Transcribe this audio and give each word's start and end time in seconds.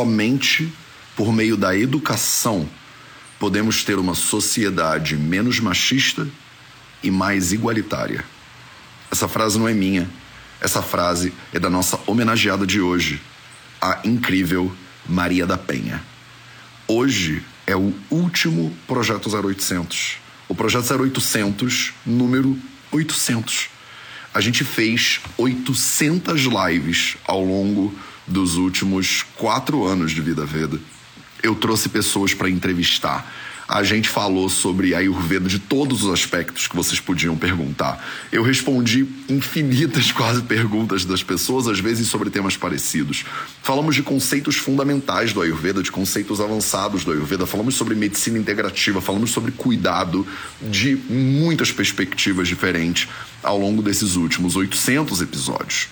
somente 0.00 0.72
por 1.14 1.30
meio 1.30 1.58
da 1.58 1.76
educação 1.76 2.66
podemos 3.38 3.84
ter 3.84 3.98
uma 3.98 4.14
sociedade 4.14 5.14
menos 5.14 5.60
machista 5.60 6.26
e 7.02 7.10
mais 7.10 7.52
igualitária. 7.52 8.24
Essa 9.10 9.28
frase 9.28 9.58
não 9.58 9.68
é 9.68 9.74
minha. 9.74 10.08
Essa 10.58 10.80
frase 10.80 11.34
é 11.52 11.58
da 11.58 11.68
nossa 11.68 12.00
homenageada 12.06 12.66
de 12.66 12.80
hoje, 12.80 13.20
a 13.78 14.00
incrível 14.02 14.74
Maria 15.06 15.46
da 15.46 15.58
Penha. 15.58 16.02
Hoje 16.88 17.42
é 17.66 17.76
o 17.76 17.92
último 18.10 18.74
projeto 18.86 19.28
0800. 19.28 20.16
O 20.48 20.54
projeto 20.54 20.94
0800, 20.94 21.92
número 22.06 22.58
800. 22.90 23.68
A 24.32 24.40
gente 24.40 24.64
fez 24.64 25.20
800 25.36 26.40
lives 26.40 27.16
ao 27.26 27.44
longo 27.44 27.94
dos 28.30 28.56
últimos 28.56 29.24
quatro 29.36 29.84
anos 29.84 30.12
de 30.12 30.20
Vida 30.20 30.46
Veda. 30.46 30.78
Eu 31.42 31.54
trouxe 31.54 31.88
pessoas 31.88 32.32
para 32.32 32.48
entrevistar 32.48 33.30
a 33.70 33.84
gente 33.84 34.08
falou 34.08 34.48
sobre 34.48 34.96
a 34.96 34.98
Ayurveda 34.98 35.48
de 35.48 35.60
todos 35.60 36.02
os 36.02 36.12
aspectos 36.12 36.66
que 36.66 36.74
vocês 36.74 36.98
podiam 36.98 37.36
perguntar. 37.36 38.04
Eu 38.32 38.42
respondi 38.42 39.06
infinitas 39.28 40.10
quase 40.10 40.42
perguntas 40.42 41.04
das 41.04 41.22
pessoas, 41.22 41.68
às 41.68 41.78
vezes 41.78 42.08
sobre 42.08 42.30
temas 42.30 42.56
parecidos. 42.56 43.24
Falamos 43.62 43.94
de 43.94 44.02
conceitos 44.02 44.56
fundamentais 44.56 45.32
do 45.32 45.40
Ayurveda, 45.40 45.84
de 45.84 45.92
conceitos 45.92 46.40
avançados 46.40 47.04
do 47.04 47.12
Ayurveda, 47.12 47.46
falamos 47.46 47.76
sobre 47.76 47.94
medicina 47.94 48.36
integrativa, 48.36 49.00
falamos 49.00 49.30
sobre 49.30 49.52
cuidado 49.52 50.26
de 50.60 50.96
muitas 51.08 51.70
perspectivas 51.70 52.48
diferentes 52.48 53.06
ao 53.40 53.56
longo 53.56 53.82
desses 53.82 54.16
últimos 54.16 54.56
800 54.56 55.22
episódios. 55.22 55.86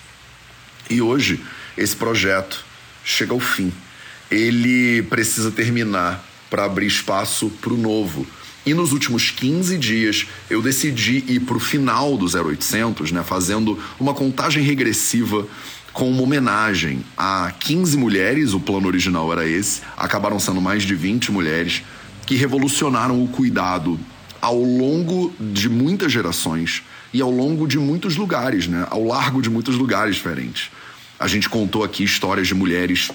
E 0.91 1.01
hoje, 1.01 1.41
esse 1.77 1.95
projeto 1.95 2.65
chega 3.05 3.33
ao 3.33 3.41
fim. 3.41 3.73
Ele 4.31 5.03
precisa 5.03 5.51
terminar 5.51 6.25
para 6.51 6.65
abrir 6.65 6.87
espaço 6.87 7.51
para 7.61 7.73
o 7.73 7.77
novo. 7.77 8.27
E 8.65 8.75
nos 8.75 8.93
últimos 8.93 9.31
15 9.31 9.79
dias 9.79 10.27
eu 10.51 10.61
decidi 10.61 11.25
ir 11.27 11.41
para 11.41 11.57
o 11.57 11.61
final 11.61 12.17
do 12.17 12.27
0800, 12.27 13.13
né, 13.13 13.23
fazendo 13.23 13.79
uma 13.99 14.13
contagem 14.13 14.63
regressiva 14.63 15.47
com 15.93 16.11
uma 16.11 16.23
homenagem 16.23 17.03
a 17.17 17.53
15 17.59 17.97
mulheres, 17.97 18.53
o 18.53 18.61
plano 18.61 18.87
original 18.87 19.33
era 19.33 19.49
esse, 19.49 19.81
acabaram 19.97 20.39
sendo 20.39 20.61
mais 20.61 20.83
de 20.83 20.95
20 20.95 21.33
mulheres 21.33 21.83
que 22.27 22.37
revolucionaram 22.37 23.23
o 23.23 23.29
cuidado 23.29 23.99
ao 24.41 24.63
longo 24.63 25.33
de 25.41 25.69
muitas 25.69 26.13
gerações 26.13 26.83
e 27.13 27.23
ao 27.23 27.31
longo 27.31 27.67
de 27.67 27.79
muitos 27.79 28.17
lugares, 28.17 28.69
né, 28.69 28.87
ao 28.91 29.05
largo 29.05 29.41
de 29.41 29.49
muitos 29.49 29.77
lugares 29.77 30.17
diferentes. 30.17 30.71
A 31.19 31.27
gente 31.27 31.49
contou 31.49 31.83
aqui 31.83 32.05
histórias 32.05 32.47
de 32.47 32.55
mulheres 32.55 33.11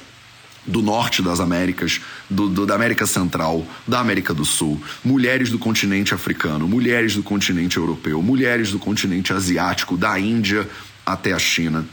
do 0.66 0.82
norte 0.82 1.22
das 1.22 1.40
Américas, 1.40 2.02
do, 2.30 2.48
do, 2.48 2.66
da 2.66 2.76
América 2.76 3.06
Central, 3.06 3.66
da 3.88 4.00
América 4.00 4.34
do 4.34 4.46
Sul, 4.46 4.82
mulheres 5.04 5.50
do 5.50 5.60
continente 5.60 6.14
africano, 6.14 6.68
mulheres 6.68 7.16
do 7.16 7.24
continente 7.24 7.78
europeu, 7.78 8.22
mulheres 8.22 8.72
do 8.72 8.80
continente 8.80 9.34
asiático, 9.34 9.98
da 9.98 10.18
Índia 10.20 10.68
até 11.06 11.34
a 11.34 11.40
China. 11.40 11.86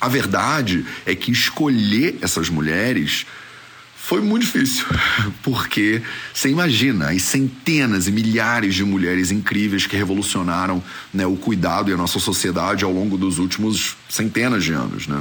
A 0.00 0.08
verdade 0.08 0.84
é 1.06 1.14
que 1.14 1.32
escolher 1.32 2.18
essas 2.20 2.50
mulheres 2.50 3.26
foi 4.06 4.20
muito 4.20 4.44
difícil, 4.44 4.86
porque 5.42 6.00
você 6.32 6.48
imagina 6.48 7.10
as 7.10 7.22
centenas 7.22 8.06
e 8.06 8.12
milhares 8.12 8.76
de 8.76 8.84
mulheres 8.84 9.32
incríveis 9.32 9.84
que 9.84 9.96
revolucionaram 9.96 10.80
né, 11.12 11.26
o 11.26 11.34
cuidado 11.34 11.90
e 11.90 11.92
a 11.92 11.96
nossa 11.96 12.20
sociedade 12.20 12.84
ao 12.84 12.92
longo 12.92 13.18
dos 13.18 13.40
últimos 13.40 13.96
centenas 14.08 14.62
de 14.62 14.72
anos. 14.72 15.08
Né? 15.08 15.20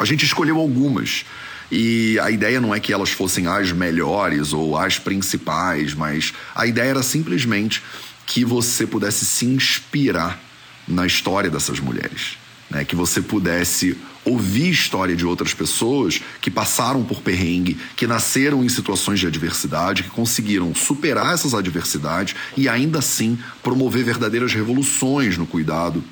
A 0.00 0.06
gente 0.06 0.24
escolheu 0.24 0.58
algumas 0.58 1.26
e 1.70 2.18
a 2.20 2.30
ideia 2.30 2.58
não 2.58 2.74
é 2.74 2.80
que 2.80 2.90
elas 2.90 3.10
fossem 3.10 3.46
as 3.46 3.70
melhores 3.70 4.54
ou 4.54 4.78
as 4.78 4.98
principais, 4.98 5.92
mas 5.92 6.32
a 6.54 6.66
ideia 6.66 6.88
era 6.88 7.02
simplesmente 7.02 7.82
que 8.24 8.46
você 8.46 8.86
pudesse 8.86 9.26
se 9.26 9.44
inspirar 9.44 10.40
na 10.88 11.04
história 11.06 11.50
dessas 11.50 11.80
mulheres. 11.80 12.38
Né? 12.70 12.84
Que 12.84 12.96
você 12.96 13.20
pudesse 13.20 13.96
ouvir 14.24 14.70
história 14.70 15.14
de 15.14 15.26
outras 15.26 15.52
pessoas 15.52 16.20
que 16.40 16.50
passaram 16.50 17.04
por 17.04 17.20
perrengue, 17.20 17.76
que 17.96 18.06
nasceram 18.06 18.64
em 18.64 18.68
situações 18.68 19.20
de 19.20 19.26
adversidade, 19.26 20.02
que 20.02 20.10
conseguiram 20.10 20.74
superar 20.74 21.34
essas 21.34 21.52
adversidades 21.52 22.34
e 22.56 22.68
ainda 22.68 23.00
assim 23.00 23.38
promover 23.62 24.04
verdadeiras 24.04 24.54
revoluções 24.54 25.36
no 25.36 25.46
cuidado 25.46 26.02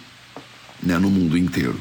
né, 0.82 0.98
no 0.98 1.10
mundo 1.10 1.38
inteiro. 1.38 1.80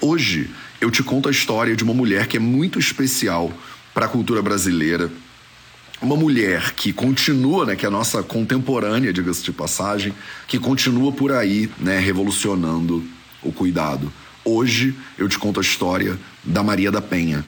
Hoje, 0.00 0.50
eu 0.80 0.90
te 0.90 1.02
conto 1.02 1.28
a 1.28 1.32
história 1.32 1.74
de 1.74 1.82
uma 1.82 1.94
mulher 1.94 2.26
que 2.26 2.36
é 2.36 2.40
muito 2.40 2.78
especial 2.78 3.52
para 3.94 4.06
a 4.06 4.08
cultura 4.08 4.42
brasileira. 4.42 5.10
Uma 6.02 6.16
mulher 6.16 6.74
que 6.74 6.92
continua, 6.92 7.64
né, 7.64 7.74
que 7.74 7.86
é 7.86 7.88
a 7.88 7.90
nossa 7.90 8.22
contemporânea, 8.22 9.12
diga-se 9.12 9.42
de 9.42 9.52
passagem, 9.52 10.12
que 10.46 10.58
continua 10.58 11.10
por 11.10 11.32
aí, 11.32 11.70
né, 11.78 11.98
revolucionando 11.98 13.02
o 13.46 13.52
cuidado. 13.52 14.12
Hoje 14.44 14.96
eu 15.16 15.28
te 15.28 15.38
conto 15.38 15.60
a 15.60 15.62
história 15.62 16.18
da 16.44 16.62
Maria 16.62 16.90
da 16.90 17.00
Penha. 17.00 17.44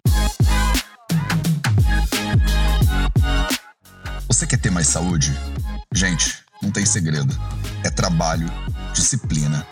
Você 4.27 4.47
quer 4.47 4.59
ter 4.59 4.71
mais 4.71 4.87
saúde? 4.87 5.33
Gente, 5.93 6.39
não 6.63 6.71
tem 6.71 6.85
segredo. 6.87 7.37
É 7.85 7.91
trabalho, 7.91 8.51
disciplina 8.93 9.67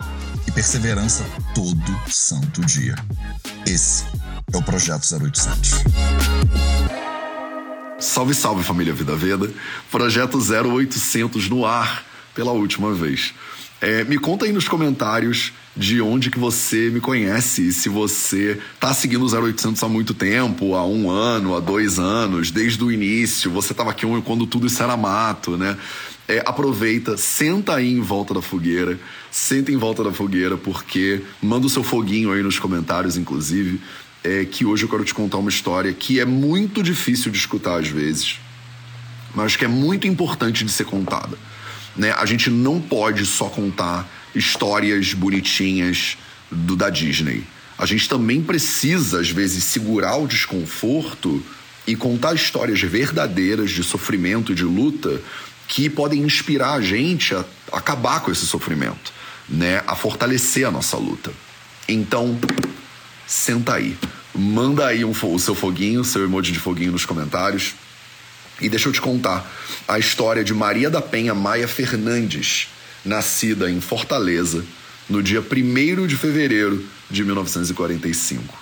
e 0.47 0.51
perseverança 0.51 1.25
todo 1.53 1.99
santo 2.09 2.61
dia. 2.65 2.95
Esse 3.65 4.05
é 4.53 4.57
o 4.57 4.63
Projeto 4.63 5.03
0800. 5.03 5.71
Salve, 7.99 8.33
salve 8.33 8.63
família 8.63 8.93
Vida 8.93 9.15
Veda. 9.15 9.51
Projeto 9.89 10.37
0800 10.37 11.49
no 11.49 11.65
ar 11.65 12.05
pela 12.33 12.51
última 12.51 12.93
vez. 12.93 13.33
É, 13.79 14.03
me 14.03 14.17
conta 14.17 14.45
aí 14.45 14.51
nos 14.51 14.67
comentários 14.67 15.53
de 15.75 16.01
onde 16.01 16.31
que 16.31 16.39
você 16.39 16.89
me 16.89 16.99
conhece, 16.99 17.71
se 17.71 17.87
você 17.87 18.59
tá 18.79 18.91
seguindo 18.91 19.23
o 19.23 19.29
0800 19.29 19.83
há 19.83 19.87
muito 19.87 20.15
tempo, 20.15 20.73
há 20.73 20.83
um 20.83 21.11
ano, 21.11 21.55
há 21.55 21.59
dois 21.59 21.99
anos, 21.99 22.49
desde 22.49 22.83
o 22.83 22.91
início, 22.91 23.51
você 23.51 23.73
estava 23.73 23.91
aqui 23.91 24.07
quando 24.25 24.47
tudo 24.47 24.65
isso 24.65 24.81
era 24.81 24.97
mato, 24.97 25.55
né? 25.55 25.77
É, 26.27 26.43
aproveita, 26.45 27.15
senta 27.15 27.75
aí 27.75 27.93
em 27.93 28.01
volta 28.01 28.33
da 28.33 28.41
fogueira, 28.41 28.99
senta 29.29 29.71
em 29.71 29.77
volta 29.77 30.03
da 30.03 30.11
fogueira, 30.11 30.57
porque 30.57 31.21
manda 31.41 31.67
o 31.67 31.69
seu 31.69 31.83
foguinho 31.83 32.33
aí 32.33 32.41
nos 32.41 32.57
comentários, 32.57 33.15
inclusive, 33.15 33.79
é, 34.23 34.43
que 34.43 34.65
hoje 34.65 34.83
eu 34.83 34.89
quero 34.89 35.05
te 35.05 35.13
contar 35.13 35.37
uma 35.37 35.49
história 35.49 35.93
que 35.93 36.19
é 36.19 36.25
muito 36.25 36.81
difícil 36.81 37.31
de 37.31 37.37
escutar 37.37 37.79
às 37.79 37.87
vezes, 37.87 38.39
mas 39.35 39.55
que 39.55 39.63
é 39.63 39.67
muito 39.67 40.07
importante 40.07 40.65
de 40.65 40.71
ser 40.71 40.85
contada. 40.85 41.37
Né? 41.97 42.11
A 42.11 42.25
gente 42.25 42.49
não 42.49 42.79
pode 42.79 43.25
só 43.25 43.49
contar 43.49 44.07
histórias 44.35 45.13
bonitinhas 45.13 46.17
do 46.51 46.75
da 46.75 46.89
Disney. 46.89 47.43
A 47.77 47.85
gente 47.85 48.07
também 48.07 48.41
precisa, 48.41 49.19
às 49.19 49.29
vezes, 49.29 49.63
segurar 49.63 50.17
o 50.17 50.27
desconforto 50.27 51.43
e 51.85 51.95
contar 51.95 52.33
histórias 52.33 52.81
verdadeiras 52.81 53.71
de 53.71 53.83
sofrimento, 53.83 54.53
de 54.53 54.63
luta, 54.63 55.21
que 55.67 55.89
podem 55.89 56.21
inspirar 56.21 56.73
a 56.73 56.81
gente 56.81 57.35
a 57.35 57.45
acabar 57.71 58.21
com 58.21 58.31
esse 58.31 58.45
sofrimento, 58.45 59.11
né? 59.47 59.83
A 59.85 59.95
fortalecer 59.95 60.67
a 60.67 60.71
nossa 60.71 60.97
luta. 60.97 61.31
Então, 61.87 62.39
senta 63.25 63.75
aí. 63.75 63.97
Manda 64.33 64.87
aí 64.87 65.03
um, 65.03 65.11
o 65.11 65.39
seu 65.39 65.55
foguinho, 65.55 66.03
seu 66.03 66.23
emoji 66.23 66.51
de 66.51 66.59
foguinho 66.59 66.91
nos 66.91 67.05
comentários. 67.05 67.73
E 68.59 68.69
deixa 68.69 68.89
eu 68.89 68.93
te 68.93 68.99
contar 68.99 69.45
a 69.87 69.99
história 69.99 70.43
de 70.43 70.53
Maria 70.53 70.89
da 70.89 71.01
Penha 71.01 71.35
Maia 71.35 71.67
Fernandes, 71.67 72.69
nascida 73.05 73.69
em 73.69 73.79
Fortaleza 73.79 74.63
no 75.07 75.21
dia 75.21 75.41
1 75.41 76.07
de 76.07 76.17
fevereiro 76.17 76.83
de 77.09 77.23
1945. 77.23 78.53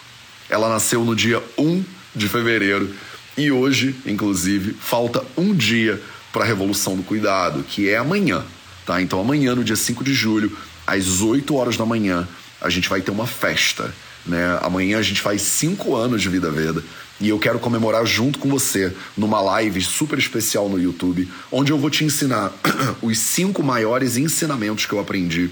Ela 0.50 0.70
nasceu 0.70 1.04
no 1.04 1.16
dia 1.16 1.42
1 1.58 1.84
de 2.14 2.28
fevereiro 2.28 2.94
e 3.38 3.52
hoje, 3.52 3.96
inclusive, 4.06 4.74
falta 4.74 5.24
um 5.38 5.54
dia 5.54 6.02
para 6.32 6.44
a 6.44 6.48
Revolução 6.48 6.96
do 6.96 7.04
Cuidado, 7.04 7.64
que 7.64 7.90
é 7.90 7.98
amanhã, 7.98 8.44
tá? 8.86 9.02
Então 9.02 9.20
amanhã, 9.20 9.56
no 9.56 9.64
dia 9.64 9.76
5 9.76 10.04
de 10.04 10.14
julho, 10.14 10.56
às 10.86 11.22
8 11.22 11.56
horas 11.56 11.78
da 11.78 11.86
manhã, 11.86 12.28
a 12.62 12.70
gente 12.70 12.90
vai 12.90 13.02
ter 13.02 13.12
uma 13.12 13.26
festa, 13.26 13.94
né? 14.26 14.60
Amanhã 14.62 15.00
a 15.00 15.02
gente 15.02 15.22
faz 15.22 15.42
cinco 15.42 15.96
anos 15.96 16.22
de 16.22 16.30
Vida 16.30 16.52
Veda 16.52 16.84
e 17.20 17.30
eu 17.30 17.40
quero 17.40 17.60
comemorar 17.60 18.06
junto 18.06 18.40
com 18.40 18.50
você 18.50 18.94
numa 19.16 19.40
live 19.40 19.82
super 19.82 20.20
especial 20.20 20.68
no 20.68 20.80
YouTube, 20.80 21.30
onde 21.52 21.72
eu 21.72 21.78
vou 21.78 21.90
te 21.90 22.04
ensinar 22.04 22.52
os 23.02 23.18
cinco 23.18 23.64
maiores 23.64 24.18
ensinamentos 24.18 24.86
que 24.86 24.94
eu 24.94 25.00
aprendi 25.00 25.50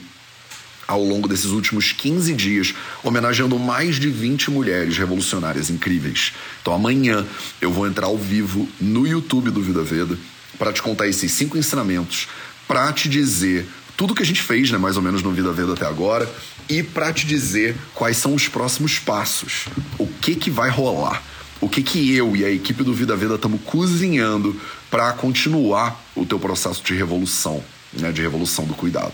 ao 0.85 1.01
longo 1.01 1.29
desses 1.29 1.51
últimos 1.51 1.93
15 1.93 2.33
dias, 2.33 2.73
homenageando 3.01 3.57
mais 3.57 3.95
de 3.95 4.09
20 4.09 4.51
mulheres 4.51 4.97
revolucionárias 4.97 5.69
incríveis. 5.69 6.33
Então 6.61 6.73
amanhã 6.73 7.25
eu 7.61 7.71
vou 7.71 7.87
entrar 7.87 8.07
ao 8.07 8.17
vivo 8.17 8.67
no 8.81 9.07
YouTube 9.07 9.49
do 9.49 9.61
Vida 9.61 9.81
Veda 9.81 10.17
para 10.59 10.73
te 10.73 10.81
contar 10.81 11.07
esses 11.07 11.31
cinco 11.31 11.57
ensinamentos, 11.57 12.27
para 12.67 12.91
te 12.91 13.07
dizer 13.07 13.65
tudo 13.95 14.13
que 14.13 14.23
a 14.23 14.25
gente 14.25 14.41
fez, 14.41 14.71
né, 14.71 14.77
mais 14.77 14.97
ou 14.97 15.01
menos 15.01 15.23
no 15.23 15.31
Vida 15.31 15.51
Veda 15.53 15.73
até 15.73 15.85
agora, 15.85 16.29
e 16.67 16.83
para 16.83 17.13
te 17.13 17.25
dizer 17.25 17.75
quais 17.93 18.17
são 18.17 18.33
os 18.33 18.47
próximos 18.47 18.99
passos, 18.99 19.65
o 19.97 20.07
que 20.07 20.35
que 20.35 20.49
vai 20.49 20.69
rolar 20.69 21.23
o 21.63 21.69
que 21.69 21.81
que 21.81 22.13
eu 22.13 22.35
e 22.35 22.43
a 22.43 22.49
equipe 22.49 22.83
do 22.83 22.93
Vida 22.93 23.15
Veda 23.15 23.35
estamos 23.35 23.61
cozinhando 23.65 24.59
para 24.91 25.13
continuar 25.13 26.03
o 26.13 26.25
teu 26.25 26.37
processo 26.37 26.83
de 26.83 26.93
revolução, 26.93 27.63
né, 27.93 28.11
de 28.11 28.21
revolução 28.21 28.65
do 28.65 28.73
cuidado. 28.73 29.13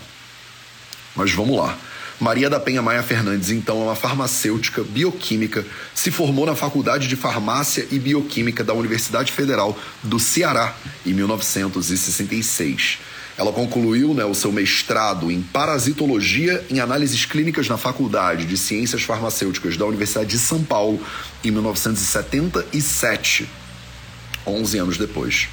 Mas 1.14 1.32
vamos 1.32 1.56
lá. 1.56 1.78
Maria 2.18 2.50
da 2.50 2.60
Penha 2.60 2.82
Maia 2.82 3.02
Fernandes, 3.02 3.50
então, 3.50 3.80
é 3.80 3.84
uma 3.84 3.94
farmacêutica 3.94 4.82
bioquímica, 4.82 5.64
se 5.94 6.10
formou 6.10 6.44
na 6.44 6.54
Faculdade 6.54 7.08
de 7.08 7.16
Farmácia 7.16 7.86
e 7.90 7.98
Bioquímica 7.98 8.62
da 8.62 8.74
Universidade 8.74 9.32
Federal 9.32 9.78
do 10.02 10.18
Ceará 10.18 10.74
em 11.06 11.14
1966. 11.14 12.98
Ela 13.40 13.52
concluiu 13.52 14.12
né, 14.12 14.22
o 14.22 14.34
seu 14.34 14.52
mestrado 14.52 15.30
em 15.30 15.40
parasitologia 15.40 16.62
em 16.68 16.78
análises 16.78 17.24
clínicas 17.24 17.70
na 17.70 17.78
Faculdade 17.78 18.44
de 18.44 18.54
Ciências 18.54 19.00
Farmacêuticas 19.02 19.78
da 19.78 19.86
Universidade 19.86 20.28
de 20.28 20.38
São 20.38 20.62
Paulo 20.62 21.00
em 21.42 21.50
1977, 21.50 23.48
11 24.46 24.78
anos 24.78 24.98
depois. 24.98 25.48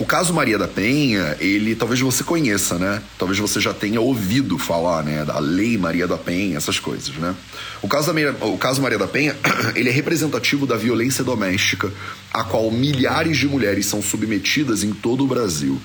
O 0.00 0.04
caso 0.04 0.34
Maria 0.34 0.58
da 0.58 0.66
Penha, 0.66 1.36
ele 1.38 1.76
talvez 1.76 2.00
você 2.00 2.24
conheça, 2.24 2.76
né? 2.76 3.00
Talvez 3.16 3.38
você 3.38 3.60
já 3.60 3.72
tenha 3.72 4.00
ouvido 4.00 4.58
falar, 4.58 5.04
né? 5.04 5.24
Da 5.24 5.38
Lei 5.38 5.78
Maria 5.78 6.08
da 6.08 6.18
Penha, 6.18 6.56
essas 6.56 6.80
coisas, 6.80 7.14
né? 7.14 7.36
O 7.80 7.86
caso, 7.86 8.12
da, 8.12 8.46
o 8.46 8.58
caso 8.58 8.82
Maria 8.82 8.98
da 8.98 9.06
Penha, 9.06 9.36
ele 9.76 9.90
é 9.90 9.92
representativo 9.92 10.66
da 10.66 10.76
violência 10.76 11.22
doméstica 11.22 11.92
a 12.32 12.42
qual 12.42 12.68
milhares 12.72 13.38
de 13.38 13.46
mulheres 13.46 13.86
são 13.86 14.02
submetidas 14.02 14.82
em 14.82 14.92
todo 14.92 15.22
o 15.22 15.28
Brasil. 15.28 15.80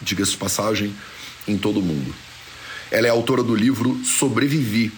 Diga-se 0.00 0.32
de 0.32 0.36
passagem, 0.36 0.94
em 1.46 1.56
todo 1.56 1.80
o 1.80 1.82
mundo. 1.82 2.14
Ela 2.90 3.06
é 3.06 3.10
autora 3.10 3.42
do 3.42 3.54
livro 3.54 4.00
Sobrevivi, 4.04 4.92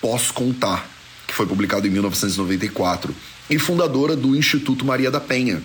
Posso 0.00 0.32
Contar, 0.32 0.88
que 1.26 1.34
foi 1.34 1.46
publicado 1.46 1.86
em 1.86 1.90
1994, 1.90 3.14
e 3.50 3.58
fundadora 3.58 4.14
do 4.14 4.36
Instituto 4.36 4.84
Maria 4.84 5.10
da 5.10 5.20
Penha, 5.20 5.62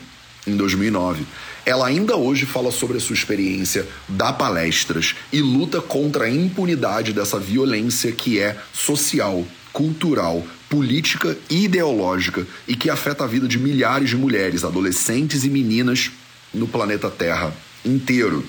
em 0.47 0.55
2009. 0.55 1.25
Ela 1.65 1.87
ainda 1.87 2.15
hoje 2.15 2.45
fala 2.45 2.71
sobre 2.71 2.97
a 2.97 2.99
sua 2.99 3.13
experiência, 3.13 3.87
dá 4.07 4.33
palestras 4.33 5.15
e 5.31 5.41
luta 5.41 5.81
contra 5.81 6.25
a 6.25 6.29
impunidade 6.29 7.13
dessa 7.13 7.39
violência 7.39 8.11
que 8.11 8.39
é 8.39 8.57
social, 8.73 9.45
cultural, 9.71 10.45
política 10.69 11.37
e 11.49 11.65
ideológica 11.65 12.45
e 12.67 12.75
que 12.75 12.89
afeta 12.89 13.23
a 13.23 13.27
vida 13.27 13.47
de 13.47 13.59
milhares 13.59 14.09
de 14.09 14.17
mulheres, 14.17 14.63
adolescentes 14.63 15.43
e 15.43 15.49
meninas 15.49 16.11
no 16.53 16.67
planeta 16.67 17.09
Terra 17.09 17.53
inteiro. 17.85 18.45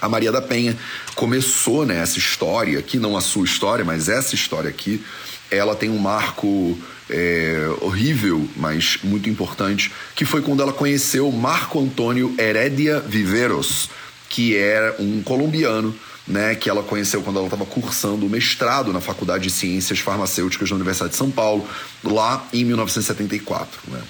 A 0.00 0.08
Maria 0.08 0.30
da 0.30 0.40
Penha 0.40 0.76
começou 1.14 1.84
né, 1.84 2.00
essa 2.00 2.18
história, 2.18 2.80
que 2.82 2.98
não 2.98 3.16
a 3.16 3.20
sua 3.20 3.44
história, 3.44 3.84
mas 3.84 4.08
essa 4.08 4.34
história 4.34 4.70
aqui, 4.70 5.02
ela 5.50 5.74
tem 5.74 5.90
um 5.90 5.98
marco 5.98 6.78
é, 7.10 7.68
horrível, 7.80 8.48
mas 8.56 8.98
muito 9.02 9.28
importante, 9.28 9.90
que 10.14 10.24
foi 10.24 10.42
quando 10.42 10.62
ela 10.62 10.72
conheceu 10.72 11.30
Marco 11.32 11.80
Antônio 11.80 12.34
Heredia 12.38 13.00
Viveros, 13.00 13.88
que 14.28 14.56
era 14.56 14.94
um 15.00 15.22
colombiano, 15.22 15.94
né, 16.26 16.54
que 16.54 16.68
ela 16.68 16.82
conheceu 16.82 17.22
quando 17.22 17.38
ela 17.38 17.46
estava 17.46 17.64
cursando 17.64 18.26
o 18.26 18.28
mestrado 18.28 18.92
na 18.92 19.00
Faculdade 19.00 19.44
de 19.44 19.50
Ciências 19.50 19.98
Farmacêuticas 19.98 20.68
da 20.68 20.76
Universidade 20.76 21.12
de 21.12 21.16
São 21.16 21.30
Paulo, 21.30 21.66
lá 22.04 22.46
em 22.52 22.64
1974. 22.64 23.80
Né. 23.88 24.00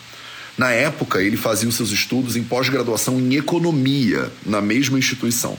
Na 0.58 0.72
época, 0.72 1.22
ele 1.22 1.36
fazia 1.36 1.68
os 1.68 1.76
seus 1.76 1.90
estudos 1.90 2.34
em 2.34 2.42
pós-graduação 2.42 3.16
em 3.20 3.36
economia 3.36 4.28
na 4.44 4.60
mesma 4.60 4.98
instituição. 4.98 5.56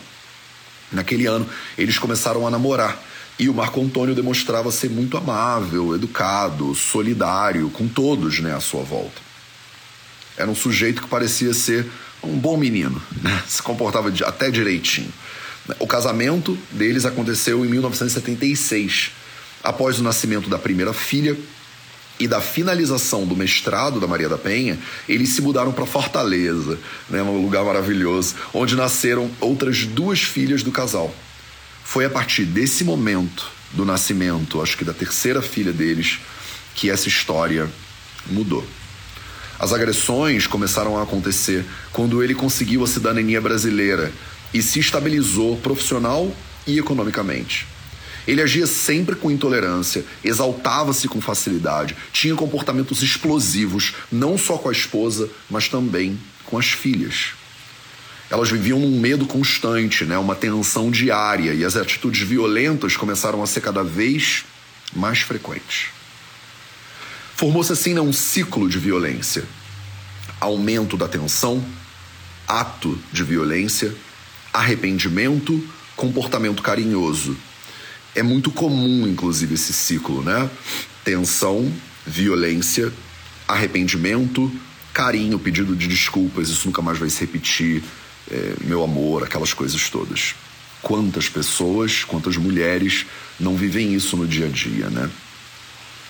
Naquele 0.91 1.25
ano, 1.25 1.47
eles 1.77 1.97
começaram 1.97 2.45
a 2.45 2.51
namorar 2.51 3.01
e 3.39 3.47
o 3.47 3.53
Marco 3.53 3.81
Antônio 3.81 4.13
demonstrava 4.13 4.69
ser 4.69 4.89
muito 4.89 5.15
amável, 5.15 5.95
educado, 5.95 6.75
solidário 6.75 7.69
com 7.69 7.87
todos 7.87 8.41
né, 8.41 8.53
à 8.53 8.59
sua 8.59 8.83
volta. 8.83 9.21
Era 10.35 10.51
um 10.51 10.55
sujeito 10.55 11.01
que 11.01 11.07
parecia 11.07 11.53
ser 11.53 11.89
um 12.21 12.37
bom 12.37 12.57
menino, 12.57 13.01
né? 13.21 13.41
se 13.47 13.61
comportava 13.61 14.11
até 14.25 14.51
direitinho. 14.51 15.13
O 15.79 15.87
casamento 15.87 16.57
deles 16.71 17.05
aconteceu 17.05 17.65
em 17.65 17.69
1976, 17.69 19.11
após 19.63 19.99
o 19.99 20.03
nascimento 20.03 20.49
da 20.49 20.57
primeira 20.57 20.93
filha 20.93 21.37
e 22.19 22.27
da 22.27 22.41
finalização 22.41 23.25
do 23.25 23.35
mestrado 23.35 23.99
da 23.99 24.05
Maria 24.07 24.27
da 24.27 24.37
Penha, 24.37 24.77
eles 25.07 25.29
se 25.29 25.41
mudaram 25.41 25.71
para 25.71 25.85
Fortaleza, 25.85 26.77
né, 27.09 27.23
um 27.23 27.41
lugar 27.41 27.63
maravilhoso, 27.63 28.35
onde 28.53 28.75
nasceram 28.75 29.31
outras 29.39 29.85
duas 29.85 30.21
filhas 30.21 30.61
do 30.61 30.71
casal. 30.71 31.15
Foi 31.83 32.03
a 32.03 32.09
partir 32.09 32.43
desse 32.43 32.83
momento 32.83 33.49
do 33.71 33.85
nascimento, 33.85 34.61
acho 34.61 34.77
que 34.77 34.83
da 34.83 34.93
terceira 34.93 35.41
filha 35.41 35.71
deles, 35.71 36.19
que 36.75 36.89
essa 36.89 37.07
história 37.07 37.69
mudou. 38.27 38.65
As 39.57 39.73
agressões 39.73 40.45
começaram 40.47 40.97
a 40.97 41.03
acontecer 41.03 41.65
quando 41.91 42.23
ele 42.23 42.35
conseguiu 42.35 42.83
a 42.83 42.87
cidadania 42.87 43.41
brasileira 43.41 44.11
e 44.53 44.61
se 44.61 44.79
estabilizou 44.79 45.57
profissional 45.57 46.33
e 46.65 46.79
economicamente. 46.79 47.67
Ele 48.27 48.41
agia 48.41 48.67
sempre 48.67 49.15
com 49.15 49.31
intolerância, 49.31 50.05
exaltava-se 50.23 51.07
com 51.07 51.19
facilidade, 51.19 51.95
tinha 52.11 52.35
comportamentos 52.35 53.01
explosivos, 53.01 53.93
não 54.11 54.37
só 54.37 54.57
com 54.57 54.69
a 54.69 54.73
esposa, 54.73 55.29
mas 55.49 55.67
também 55.67 56.19
com 56.45 56.57
as 56.57 56.67
filhas 56.67 57.33
elas 58.29 58.51
viviam 58.51 58.79
num 58.79 58.99
medo 58.99 59.25
constante, 59.25 60.05
né? 60.05 60.17
uma 60.17 60.35
tensão 60.35 60.91
diária, 60.91 61.53
e 61.53 61.65
as 61.65 61.75
atitudes 61.75 62.21
violentas 62.21 62.95
começaram 62.95 63.41
a 63.41 63.47
ser 63.47 63.61
cada 63.61 63.83
vez 63.83 64.45
mais 64.93 65.19
frequentes. 65.21 65.87
Formou-se 67.35 67.71
assim 67.71 67.93
né, 67.93 68.01
um 68.01 68.13
ciclo 68.13 68.69
de 68.69 68.77
violência. 68.77 69.43
Aumento 70.39 70.95
da 70.95 71.07
tensão, 71.07 71.63
ato 72.47 72.99
de 73.11 73.23
violência, 73.23 73.95
arrependimento, 74.53 75.63
comportamento 75.95 76.61
carinhoso. 76.61 77.35
É 78.15 78.23
muito 78.23 78.51
comum, 78.51 79.07
inclusive, 79.07 79.53
esse 79.53 79.71
ciclo, 79.71 80.21
né? 80.23 80.49
Tensão, 81.03 81.71
violência, 82.05 82.91
arrependimento, 83.47 84.51
carinho, 84.93 85.39
pedido 85.39 85.75
de 85.75 85.87
desculpas, 85.87 86.49
isso 86.49 86.67
nunca 86.67 86.81
mais 86.81 86.97
vai 86.97 87.09
se 87.09 87.21
repetir, 87.21 87.83
é, 88.29 88.53
meu 88.65 88.83
amor, 88.83 89.23
aquelas 89.23 89.53
coisas 89.53 89.89
todas. 89.89 90.35
Quantas 90.81 91.29
pessoas, 91.29 92.03
quantas 92.03 92.37
mulheres 92.37 93.05
não 93.39 93.55
vivem 93.55 93.93
isso 93.93 94.15
no 94.17 94.27
dia 94.27 94.45
a 94.45 94.49
dia, 94.49 94.89
né? 94.89 95.09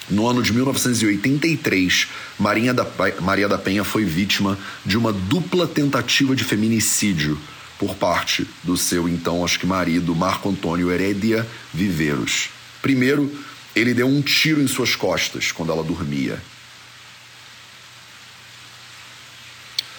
No 0.10 0.28
ano 0.28 0.42
de 0.42 0.52
1983, 0.54 2.08
Maria 2.40 2.74
da, 2.74 2.86
Maria 3.22 3.48
da 3.48 3.60
Penha 3.60 3.84
foi 3.84 4.04
vítima 4.06 4.58
de 4.84 4.98
uma 4.98 5.14
dupla 5.14 5.68
tentativa 5.68 6.36
de 6.36 6.44
feminicídio 6.44 7.38
por 7.80 7.96
parte 7.96 8.46
do 8.62 8.76
seu 8.76 9.08
então, 9.08 9.44
acho 9.44 9.58
que 9.58 9.66
marido, 9.66 10.14
Marco 10.14 10.50
Antônio 10.50 10.92
Heredia 10.92 11.48
Viveiros. 11.74 12.50
Primeiro, 12.82 13.34
ele 13.74 13.94
deu 13.94 14.06
um 14.06 14.22
tiro 14.22 14.62
em 14.62 14.68
suas 14.68 14.98
costas 14.98 15.54
quando 15.54 15.72
ela 15.72 15.84
dormia. 15.84 16.42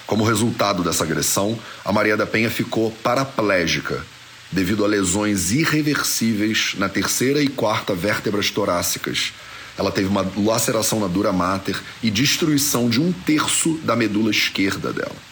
Como 0.06 0.24
resultado 0.24 0.82
dessa 0.82 1.04
agressão, 1.04 1.58
a 1.82 1.90
Maria 1.90 2.16
da 2.16 2.26
Penha 2.26 2.50
ficou 2.50 2.90
paraplégica 3.02 4.04
devido 4.52 4.84
a 4.84 4.88
lesões 4.88 5.50
irreversíveis 5.50 6.74
na 6.76 6.88
terceira 6.88 7.40
e 7.40 7.48
quarta 7.48 7.94
vértebras 7.94 8.50
torácicas. 8.50 9.32
Ela 9.78 9.92
teve 9.92 10.08
uma 10.08 10.30
laceração 10.36 11.00
na 11.00 11.06
dura 11.06 11.32
mater 11.32 11.80
e 12.02 12.10
destruição 12.10 12.90
de 12.90 13.00
um 13.00 13.12
terço 13.12 13.78
da 13.84 13.96
medula 13.96 14.30
esquerda 14.30 14.92
dela. 14.92 15.29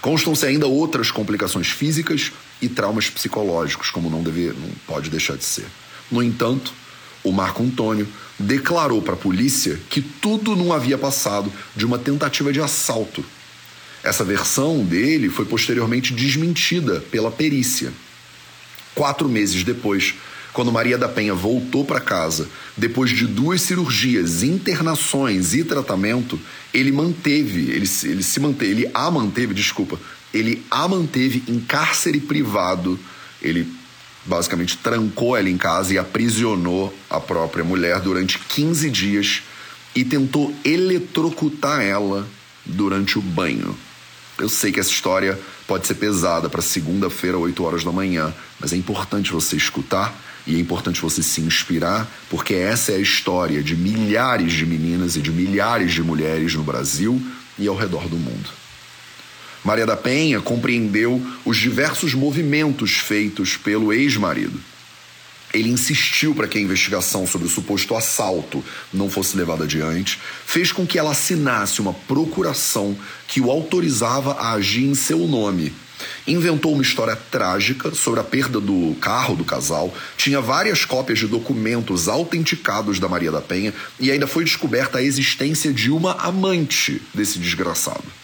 Constam-se 0.00 0.46
ainda 0.46 0.66
outras 0.66 1.10
complicações 1.10 1.68
físicas 1.68 2.32
e 2.60 2.68
traumas 2.68 3.10
psicológicos, 3.10 3.90
como 3.90 4.08
não, 4.08 4.22
deve, 4.22 4.46
não 4.46 4.70
pode 4.86 5.10
deixar 5.10 5.36
de 5.36 5.44
ser. 5.44 5.66
No 6.10 6.22
entanto, 6.22 6.72
o 7.22 7.32
Marco 7.32 7.62
Antônio 7.62 8.08
declarou 8.38 9.02
para 9.02 9.14
a 9.14 9.18
polícia 9.18 9.78
que 9.90 10.00
tudo 10.00 10.56
não 10.56 10.72
havia 10.72 10.96
passado 10.96 11.52
de 11.76 11.84
uma 11.84 11.98
tentativa 11.98 12.52
de 12.52 12.60
assalto 12.60 13.24
essa 14.02 14.24
versão 14.24 14.82
dele 14.82 15.28
foi 15.28 15.44
posteriormente 15.44 16.14
desmentida 16.14 17.00
pela 17.10 17.30
perícia. 17.30 17.92
Quatro 18.94 19.28
meses 19.28 19.62
depois, 19.62 20.14
quando 20.52 20.72
Maria 20.72 20.98
da 20.98 21.08
Penha 21.08 21.34
voltou 21.34 21.84
para 21.84 22.00
casa, 22.00 22.48
depois 22.76 23.10
de 23.10 23.26
duas 23.26 23.62
cirurgias, 23.62 24.42
internações 24.42 25.54
e 25.54 25.62
tratamento, 25.62 26.38
ele 26.74 26.90
manteve, 26.90 27.70
ele, 27.70 27.88
ele 28.04 28.22
se 28.22 28.40
manteve, 28.40 28.82
ele 28.82 28.90
a 28.92 29.10
manteve, 29.10 29.54
desculpa, 29.54 29.98
ele 30.32 30.64
a 30.70 30.86
manteve 30.88 31.42
em 31.48 31.60
cárcere 31.60 32.20
privado. 32.20 32.98
Ele 33.40 33.66
basicamente 34.24 34.76
trancou 34.76 35.36
ela 35.36 35.48
em 35.48 35.56
casa 35.56 35.94
e 35.94 35.98
aprisionou 35.98 36.94
a 37.08 37.20
própria 37.20 37.64
mulher 37.64 38.00
durante 38.00 38.38
15 38.38 38.90
dias 38.90 39.42
e 39.94 40.04
tentou 40.04 40.54
eletrocutar 40.64 41.82
ela 41.82 42.28
durante 42.64 43.18
o 43.18 43.22
banho 43.22 43.76
Eu 44.38 44.48
sei 44.48 44.70
que 44.70 44.78
essa 44.78 44.90
história 44.90 45.38
pode 45.66 45.86
ser 45.86 45.94
pesada 45.94 46.48
para 46.48 46.62
segunda-feira, 46.62 47.38
8 47.38 47.62
horas 47.64 47.82
da 47.82 47.90
manhã, 47.90 48.32
mas 48.60 48.72
é 48.72 48.76
importante 48.76 49.32
você 49.32 49.56
escutar 49.56 50.14
e 50.50 50.56
é 50.56 50.58
importante 50.58 51.00
você 51.00 51.22
se 51.22 51.40
inspirar, 51.40 52.10
porque 52.28 52.54
essa 52.54 52.90
é 52.90 52.96
a 52.96 53.00
história 53.00 53.62
de 53.62 53.76
milhares 53.76 54.52
de 54.52 54.66
meninas 54.66 55.14
e 55.14 55.20
de 55.20 55.30
milhares 55.30 55.92
de 55.92 56.02
mulheres 56.02 56.54
no 56.54 56.64
Brasil 56.64 57.22
e 57.56 57.68
ao 57.68 57.76
redor 57.76 58.08
do 58.08 58.16
mundo. 58.16 58.50
Maria 59.64 59.86
da 59.86 59.96
Penha 59.96 60.40
compreendeu 60.40 61.24
os 61.44 61.56
diversos 61.56 62.14
movimentos 62.14 62.94
feitos 62.96 63.56
pelo 63.56 63.92
ex-marido. 63.92 64.58
Ele 65.54 65.68
insistiu 65.68 66.34
para 66.34 66.48
que 66.48 66.58
a 66.58 66.60
investigação 66.60 67.26
sobre 67.28 67.46
o 67.46 67.50
suposto 67.50 67.94
assalto 67.94 68.64
não 68.92 69.08
fosse 69.08 69.36
levada 69.36 69.64
adiante, 69.64 70.18
fez 70.46 70.72
com 70.72 70.84
que 70.84 70.98
ela 70.98 71.12
assinasse 71.12 71.80
uma 71.80 71.92
procuração 71.92 72.96
que 73.28 73.40
o 73.40 73.50
autorizava 73.52 74.32
a 74.32 74.52
agir 74.54 74.84
em 74.84 74.94
seu 74.96 75.28
nome. 75.28 75.72
Inventou 76.26 76.72
uma 76.72 76.82
história 76.82 77.16
trágica 77.16 77.94
sobre 77.94 78.20
a 78.20 78.24
perda 78.24 78.60
do 78.60 78.96
carro 79.00 79.36
do 79.36 79.44
casal, 79.44 79.94
tinha 80.16 80.40
várias 80.40 80.84
cópias 80.84 81.18
de 81.18 81.26
documentos 81.26 82.08
autenticados 82.08 82.98
da 82.98 83.08
Maria 83.08 83.32
da 83.32 83.40
Penha 83.40 83.74
e 83.98 84.10
ainda 84.10 84.26
foi 84.26 84.44
descoberta 84.44 84.98
a 84.98 85.02
existência 85.02 85.72
de 85.72 85.90
uma 85.90 86.12
amante 86.12 87.02
desse 87.14 87.38
desgraçado. 87.38 88.19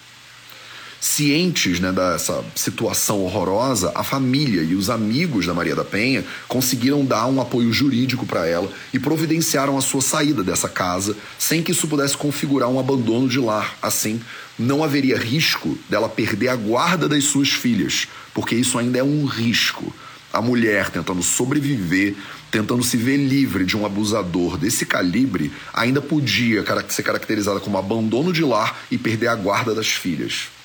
Cientes 1.01 1.79
né, 1.79 1.93
dessa 1.93 2.43
situação 2.55 3.21
horrorosa, 3.23 3.93
a 3.95 4.03
família 4.03 4.63
e 4.63 4.75
os 4.75 4.89
amigos 4.89 5.47
da 5.47 5.53
Maria 5.53 5.77
da 5.77 5.85
Penha 5.85 6.25
conseguiram 6.49 7.05
dar 7.05 7.27
um 7.27 7.41
apoio 7.41 7.73
jurídico 7.73 8.25
para 8.25 8.47
ela 8.47 8.71
e 8.93 8.99
providenciaram 8.99 9.77
a 9.77 9.83
sua 9.83 10.01
saída 10.01 10.43
dessa 10.43 10.69
casa 10.69 11.15
sem 11.39 11.63
que 11.63 11.73
isso 11.73 11.87
pudesse 11.87 12.17
configurar 12.17 12.69
um 12.69 12.81
abandono 12.81 13.29
de 13.29 13.39
lar. 13.39 13.77
Assim, 13.83 14.21
não 14.59 14.83
haveria 14.83 15.19
risco 15.19 15.79
dela 15.89 16.09
perder 16.09 16.49
a 16.49 16.57
guarda 16.57 17.09
das 17.09 17.25
suas 17.25 17.51
filhas, 17.51 18.09
porque 18.33 18.55
isso 18.55 18.79
ainda 18.79 18.99
é 18.99 19.03
um 19.03 19.27
risco. 19.27 19.95
A 20.33 20.41
mulher 20.41 20.91
tentando 20.91 21.23
sobreviver, 21.23 22.15
tentando 22.51 22.83
se 22.83 22.97
ver 22.97 23.17
livre 23.17 23.65
de 23.65 23.77
um 23.77 23.85
abusador 23.85 24.57
desse 24.57 24.85
calibre, 24.87 25.53
ainda 25.73 26.01
podia 26.01 26.65
ser 26.89 27.03
caracterizada 27.03 27.61
como 27.61 27.79
abandono 27.79 28.33
de 28.33 28.43
lar 28.43 28.79
e 28.91 28.99
perder 28.99 29.29
a 29.29 29.35
guarda 29.35 29.75
das 29.75 29.89
filhas. 29.89 30.56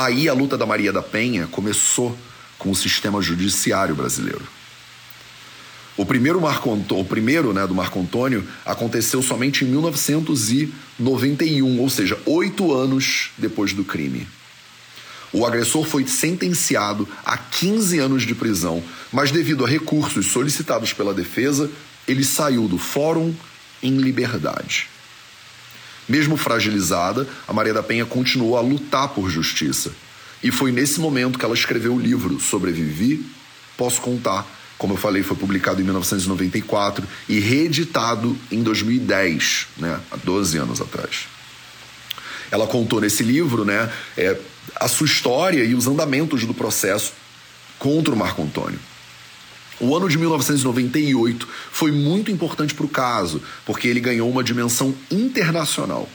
Aí 0.00 0.28
a 0.30 0.32
luta 0.32 0.56
da 0.56 0.64
Maria 0.64 0.90
da 0.90 1.02
Penha 1.02 1.46
começou 1.46 2.16
com 2.58 2.70
o 2.70 2.74
sistema 2.74 3.20
judiciário 3.20 3.94
brasileiro. 3.94 4.40
O 5.94 6.06
primeiro, 6.06 6.40
Marco 6.40 6.70
o 6.70 7.04
primeiro 7.04 7.52
né, 7.52 7.66
do 7.66 7.74
Marco 7.74 8.00
Antônio 8.00 8.48
aconteceu 8.64 9.20
somente 9.20 9.62
em 9.62 9.68
1991, 9.68 11.78
ou 11.78 11.90
seja, 11.90 12.18
oito 12.24 12.72
anos 12.72 13.32
depois 13.36 13.74
do 13.74 13.84
crime. 13.84 14.26
O 15.34 15.44
agressor 15.44 15.84
foi 15.84 16.06
sentenciado 16.06 17.06
a 17.22 17.36
15 17.36 17.98
anos 17.98 18.22
de 18.22 18.34
prisão, 18.34 18.82
mas 19.12 19.30
devido 19.30 19.66
a 19.66 19.68
recursos 19.68 20.28
solicitados 20.28 20.94
pela 20.94 21.12
defesa, 21.12 21.70
ele 22.08 22.24
saiu 22.24 22.66
do 22.66 22.78
fórum 22.78 23.34
em 23.82 23.98
liberdade. 23.98 24.88
Mesmo 26.10 26.36
fragilizada, 26.36 27.24
a 27.46 27.52
Maria 27.52 27.72
da 27.72 27.84
Penha 27.84 28.04
continuou 28.04 28.56
a 28.56 28.60
lutar 28.60 29.10
por 29.10 29.30
justiça. 29.30 29.92
E 30.42 30.50
foi 30.50 30.72
nesse 30.72 30.98
momento 30.98 31.38
que 31.38 31.44
ela 31.44 31.54
escreveu 31.54 31.94
o 31.94 32.00
livro 32.00 32.40
Sobrevivi, 32.40 33.24
Posso 33.76 34.00
Contar. 34.00 34.44
Como 34.76 34.94
eu 34.94 34.96
falei, 34.96 35.22
foi 35.22 35.36
publicado 35.36 35.80
em 35.80 35.84
1994 35.84 37.06
e 37.28 37.38
reeditado 37.38 38.36
em 38.50 38.60
2010, 38.60 39.68
né, 39.76 40.00
há 40.10 40.16
12 40.16 40.58
anos 40.58 40.80
atrás. 40.80 41.28
Ela 42.50 42.66
contou 42.66 43.00
nesse 43.00 43.22
livro 43.22 43.64
né, 43.64 43.88
é, 44.16 44.36
a 44.74 44.88
sua 44.88 45.06
história 45.06 45.62
e 45.62 45.76
os 45.76 45.86
andamentos 45.86 46.44
do 46.44 46.52
processo 46.52 47.12
contra 47.78 48.12
o 48.12 48.16
Marco 48.16 48.42
Antônio. 48.42 48.80
O 49.80 49.96
ano 49.96 50.08
de 50.10 50.18
1998 50.18 51.48
foi 51.72 51.90
muito 51.90 52.30
importante 52.30 52.74
para 52.74 52.84
o 52.84 52.88
caso, 52.88 53.42
porque 53.64 53.88
ele 53.88 53.98
ganhou 53.98 54.28
uma 54.30 54.44
dimensão 54.44 54.94
internacional. 55.10 56.06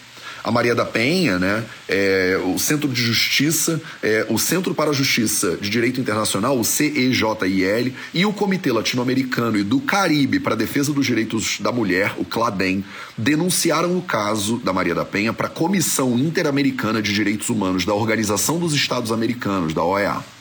A 0.44 0.52
Maria 0.52 0.76
da 0.76 0.86
Penha, 0.86 1.40
né, 1.40 1.66
é, 1.90 2.40
o 2.46 2.60
Centro 2.60 2.88
de 2.88 3.02
Justiça, 3.02 3.82
é, 4.04 4.28
o 4.30 4.38
Centro 4.38 4.76
para 4.76 4.92
a 4.92 4.94
Justiça 4.94 5.58
de 5.60 5.68
Direito 5.72 6.00
Internacional, 6.00 6.60
o 6.60 6.64
CEJIL, 6.64 7.92
e 8.14 8.24
o 8.28 8.32
Comitê 8.32 8.72
Latino-Americano 8.72 9.58
e 9.58 9.64
do 9.64 9.80
Caribe 9.80 10.40
para 10.40 10.54
a 10.54 10.56
Defesa 10.56 10.94
dos 10.94 11.04
Direitos 11.04 11.60
da 11.60 11.72
Mulher, 11.72 12.14
o 12.20 12.24
CLADEM, 12.24 12.86
denunciaram 13.18 13.98
o 13.98 14.04
caso 14.04 14.58
da 14.58 14.72
Maria 14.72 14.94
da 14.94 15.04
Penha 15.04 15.34
para 15.34 15.48
a 15.48 15.50
Comissão 15.50 16.16
Interamericana 16.16 17.02
de 17.02 17.12
Direitos 17.12 17.50
Humanos 17.50 17.84
da 17.84 17.96
Organização 17.96 18.60
dos 18.60 18.76
Estados 18.76 19.12
Americanos, 19.12 19.74
da 19.74 19.84
OEA 19.84 20.35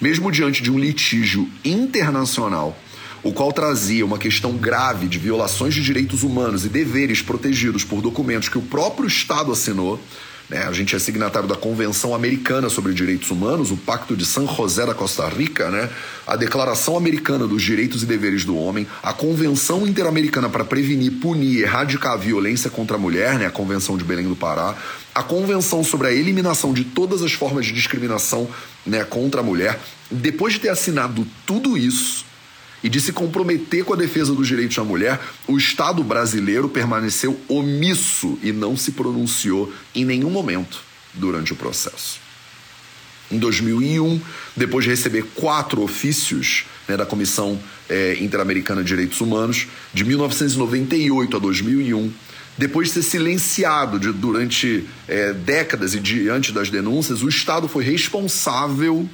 mesmo 0.00 0.30
diante 0.30 0.62
de 0.62 0.70
um 0.70 0.78
litígio 0.78 1.48
internacional, 1.64 2.76
o 3.22 3.32
qual 3.32 3.52
trazia 3.52 4.04
uma 4.04 4.18
questão 4.18 4.52
grave 4.52 5.08
de 5.08 5.18
violações 5.18 5.74
de 5.74 5.82
direitos 5.82 6.22
humanos 6.22 6.64
e 6.64 6.68
deveres 6.68 7.22
protegidos 7.22 7.82
por 7.82 8.00
documentos 8.00 8.48
que 8.48 8.58
o 8.58 8.62
próprio 8.62 9.08
Estado 9.08 9.50
assinou. 9.50 10.00
Né? 10.48 10.62
A 10.62 10.72
gente 10.72 10.94
é 10.94 10.98
signatário 10.98 11.48
da 11.48 11.56
Convenção 11.56 12.14
Americana 12.14 12.68
sobre 12.68 12.92
Direitos 12.92 13.30
Humanos, 13.30 13.70
o 13.70 13.76
Pacto 13.76 14.16
de 14.16 14.24
San 14.24 14.46
José 14.46 14.86
da 14.86 14.94
Costa 14.94 15.28
Rica, 15.28 15.70
né? 15.70 15.90
a 16.26 16.36
Declaração 16.36 16.96
Americana 16.96 17.46
dos 17.46 17.62
Direitos 17.62 18.02
e 18.02 18.06
Deveres 18.06 18.44
do 18.44 18.56
Homem, 18.56 18.86
a 19.02 19.12
Convenção 19.12 19.86
Interamericana 19.86 20.48
para 20.48 20.64
Prevenir, 20.64 21.12
Punir 21.20 21.58
e 21.58 21.62
Erradicar 21.62 22.12
a 22.12 22.16
Violência 22.16 22.70
contra 22.70 22.96
a 22.96 23.00
Mulher, 23.00 23.38
né? 23.38 23.46
a 23.46 23.50
Convenção 23.50 23.96
de 23.96 24.04
Belém 24.04 24.28
do 24.28 24.36
Pará, 24.36 24.74
a 25.14 25.22
Convenção 25.22 25.82
sobre 25.82 26.08
a 26.08 26.12
Eliminação 26.12 26.72
de 26.72 26.84
Todas 26.84 27.22
as 27.22 27.32
Formas 27.32 27.66
de 27.66 27.72
Discriminação 27.72 28.48
né, 28.84 29.02
contra 29.02 29.40
a 29.40 29.44
Mulher, 29.44 29.80
depois 30.10 30.54
de 30.54 30.60
ter 30.60 30.68
assinado 30.68 31.26
tudo 31.44 31.76
isso 31.76 32.24
e 32.86 32.88
de 32.88 33.00
se 33.00 33.12
comprometer 33.12 33.84
com 33.84 33.94
a 33.94 33.96
defesa 33.96 34.32
dos 34.32 34.46
direitos 34.46 34.76
da 34.76 34.84
mulher, 34.84 35.20
o 35.48 35.58
Estado 35.58 36.04
brasileiro 36.04 36.68
permaneceu 36.68 37.36
omisso 37.48 38.38
e 38.44 38.52
não 38.52 38.76
se 38.76 38.92
pronunciou 38.92 39.72
em 39.92 40.04
nenhum 40.04 40.30
momento 40.30 40.78
durante 41.12 41.52
o 41.52 41.56
processo. 41.56 42.20
Em 43.28 43.40
2001, 43.40 44.20
depois 44.56 44.84
de 44.84 44.90
receber 44.92 45.24
quatro 45.34 45.82
ofícios 45.82 46.64
né, 46.86 46.96
da 46.96 47.04
Comissão 47.04 47.58
é, 47.88 48.18
Interamericana 48.20 48.82
de 48.82 48.86
Direitos 48.86 49.20
Humanos, 49.20 49.66
de 49.92 50.04
1998 50.04 51.36
a 51.36 51.40
2001, 51.40 52.12
depois 52.56 52.86
de 52.86 52.94
ser 52.94 53.02
silenciado 53.02 53.98
de, 53.98 54.12
durante 54.12 54.86
é, 55.08 55.32
décadas 55.32 55.92
e 55.92 55.98
diante 55.98 56.52
das 56.52 56.70
denúncias, 56.70 57.24
o 57.24 57.28
Estado 57.28 57.66
foi 57.66 57.82
responsável, 57.82 59.10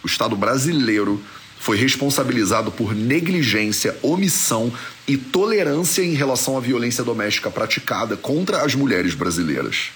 o 0.00 0.06
Estado 0.06 0.36
brasileiro 0.36 1.20
foi 1.58 1.76
responsabilizado 1.76 2.70
por 2.70 2.94
negligência, 2.94 3.96
omissão 4.02 4.72
e 5.06 5.16
tolerância 5.16 6.02
em 6.02 6.14
relação 6.14 6.56
à 6.56 6.60
violência 6.60 7.02
doméstica 7.02 7.50
praticada 7.50 8.16
contra 8.16 8.62
as 8.62 8.74
mulheres 8.74 9.14
brasileiras. 9.14 9.90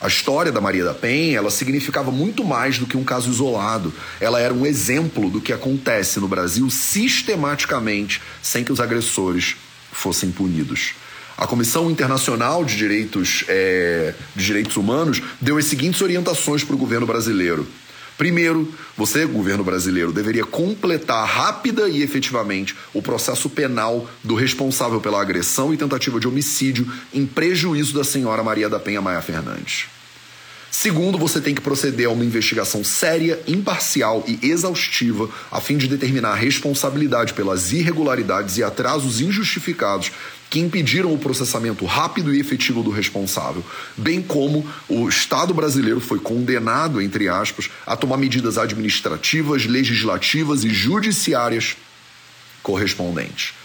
A 0.00 0.06
história 0.06 0.52
da 0.52 0.60
Maria 0.60 0.84
da 0.84 0.94
Penha, 0.94 1.38
ela 1.38 1.50
significava 1.50 2.12
muito 2.12 2.44
mais 2.44 2.78
do 2.78 2.86
que 2.86 2.96
um 2.96 3.02
caso 3.02 3.30
isolado. 3.30 3.92
Ela 4.20 4.40
era 4.40 4.54
um 4.54 4.64
exemplo 4.64 5.28
do 5.28 5.40
que 5.40 5.52
acontece 5.52 6.20
no 6.20 6.28
Brasil 6.28 6.70
sistematicamente, 6.70 8.22
sem 8.40 8.62
que 8.62 8.72
os 8.72 8.80
agressores 8.80 9.56
fossem 9.90 10.30
punidos. 10.30 10.94
A 11.36 11.46
Comissão 11.46 11.90
Internacional 11.90 12.64
de 12.64 12.76
Direitos, 12.76 13.44
é, 13.48 14.14
de 14.36 14.44
Direitos 14.44 14.76
Humanos 14.76 15.20
deu 15.40 15.56
as 15.56 15.64
seguintes 15.64 16.00
orientações 16.00 16.62
para 16.62 16.74
o 16.74 16.78
governo 16.78 17.06
brasileiro. 17.06 17.66
Primeiro, 18.18 18.74
você, 18.96 19.24
governo 19.24 19.62
brasileiro, 19.62 20.12
deveria 20.12 20.44
completar 20.44 21.24
rápida 21.24 21.88
e 21.88 22.02
efetivamente 22.02 22.74
o 22.92 23.00
processo 23.00 23.48
penal 23.48 24.10
do 24.24 24.34
responsável 24.34 25.00
pela 25.00 25.22
agressão 25.22 25.72
e 25.72 25.76
tentativa 25.76 26.18
de 26.18 26.26
homicídio 26.26 26.92
em 27.14 27.24
prejuízo 27.24 27.94
da 27.94 28.02
senhora 28.02 28.42
Maria 28.42 28.68
da 28.68 28.80
Penha 28.80 29.00
Maia 29.00 29.22
Fernandes. 29.22 29.86
Segundo, 30.68 31.16
você 31.16 31.40
tem 31.40 31.54
que 31.54 31.60
proceder 31.60 32.08
a 32.08 32.10
uma 32.10 32.24
investigação 32.24 32.84
séria, 32.84 33.40
imparcial 33.46 34.24
e 34.26 34.38
exaustiva 34.48 35.30
a 35.50 35.60
fim 35.60 35.76
de 35.76 35.88
determinar 35.88 36.30
a 36.30 36.36
responsabilidade 36.36 37.34
pelas 37.34 37.72
irregularidades 37.72 38.58
e 38.58 38.62
atrasos 38.62 39.20
injustificados 39.20 40.12
que 40.50 40.58
impediram 40.58 41.12
o 41.12 41.18
processamento 41.18 41.84
rápido 41.84 42.34
e 42.34 42.40
efetivo 42.40 42.82
do 42.82 42.90
responsável, 42.90 43.64
bem 43.96 44.22
como 44.22 44.66
o 44.88 45.08
Estado 45.08 45.52
brasileiro 45.52 46.00
foi 46.00 46.18
condenado, 46.18 47.02
entre 47.02 47.28
aspas, 47.28 47.70
a 47.86 47.96
tomar 47.96 48.16
medidas 48.16 48.56
administrativas, 48.56 49.66
legislativas 49.66 50.64
e 50.64 50.70
judiciárias 50.70 51.76
correspondentes 52.62 53.57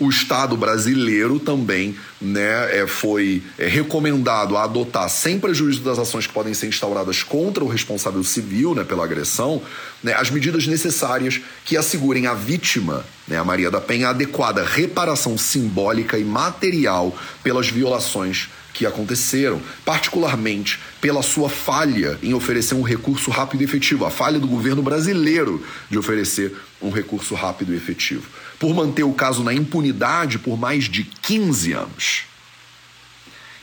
o 0.00 0.08
Estado 0.08 0.56
brasileiro 0.56 1.38
também 1.38 1.94
né, 2.20 2.80
é, 2.80 2.86
foi 2.86 3.42
é, 3.58 3.66
recomendado 3.66 4.56
a 4.56 4.64
adotar, 4.64 5.08
sem 5.10 5.38
prejuízo 5.38 5.82
das 5.82 5.98
ações 5.98 6.26
que 6.26 6.32
podem 6.32 6.54
ser 6.54 6.66
instauradas 6.66 7.22
contra 7.22 7.62
o 7.62 7.68
responsável 7.68 8.24
civil 8.24 8.74
né, 8.74 8.82
pela 8.82 9.04
agressão, 9.04 9.62
né, 10.02 10.14
as 10.14 10.30
medidas 10.30 10.66
necessárias 10.66 11.40
que 11.66 11.76
assegurem 11.76 12.26
à 12.26 12.32
vítima, 12.32 13.04
né, 13.28 13.36
a 13.36 13.44
Maria 13.44 13.70
da 13.70 13.80
Penha, 13.80 14.08
a 14.08 14.10
adequada 14.10 14.64
reparação 14.64 15.36
simbólica 15.36 16.18
e 16.18 16.24
material 16.24 17.16
pelas 17.42 17.68
violações 17.68 18.48
que 18.72 18.86
aconteceram, 18.86 19.60
particularmente 19.84 20.80
pela 21.00 21.22
sua 21.22 21.48
falha 21.48 22.18
em 22.22 22.32
oferecer 22.32 22.74
um 22.74 22.82
recurso 22.82 23.30
rápido 23.30 23.60
e 23.60 23.64
efetivo, 23.64 24.04
a 24.04 24.10
falha 24.10 24.38
do 24.38 24.46
governo 24.46 24.82
brasileiro 24.82 25.62
de 25.90 25.98
oferecer 25.98 26.56
um 26.80 26.90
recurso 26.90 27.34
rápido 27.34 27.74
e 27.74 27.76
efetivo, 27.76 28.26
por 28.60 28.74
manter 28.74 29.02
o 29.02 29.14
caso 29.14 29.42
na 29.42 29.54
impunidade 29.54 30.38
por 30.38 30.56
mais 30.58 30.84
de 30.84 31.02
15 31.02 31.72
anos. 31.72 32.24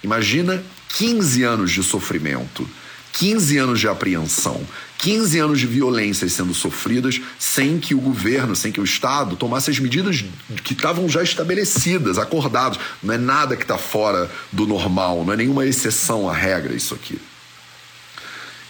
Imagina 0.04 0.63
15 0.98 1.44
anos 1.44 1.72
de 1.72 1.84
sofrimento, 1.84 2.68
15 3.13 3.58
anos 3.60 3.80
de 3.80 3.88
apreensão, 3.88 4.60
15 4.98 5.38
anos 5.38 5.60
de 5.60 5.68
violências 5.68 6.34
sendo 6.34 6.54
sofridas 6.56 7.22
sem 7.38 7.80
que 7.80 7.94
o 7.94 8.00
governo, 8.00 8.56
sem 8.56 8.72
que 8.72 8.82
o 8.82 8.84
Estado 8.84 9.36
tomasse 9.36 9.70
as 9.70 9.77
medidas 9.77 10.25
que 10.63 10.74
estavam 10.74 11.08
já 11.08 11.22
estabelecidas, 11.22 12.18
acordadas. 12.18 12.80
Não 13.04 13.13
é 13.13 13.18
nada 13.20 13.56
que 13.56 13.63
está 13.63 13.77
fora 13.77 14.32
do 14.51 14.66
normal, 14.66 15.24
não 15.24 15.34
é 15.34 15.38
nenhuma 15.38 15.66
exceção 15.68 16.27
à 16.27 16.34
regra 16.34 16.74
isso 16.74 16.96
aqui. 16.96 17.20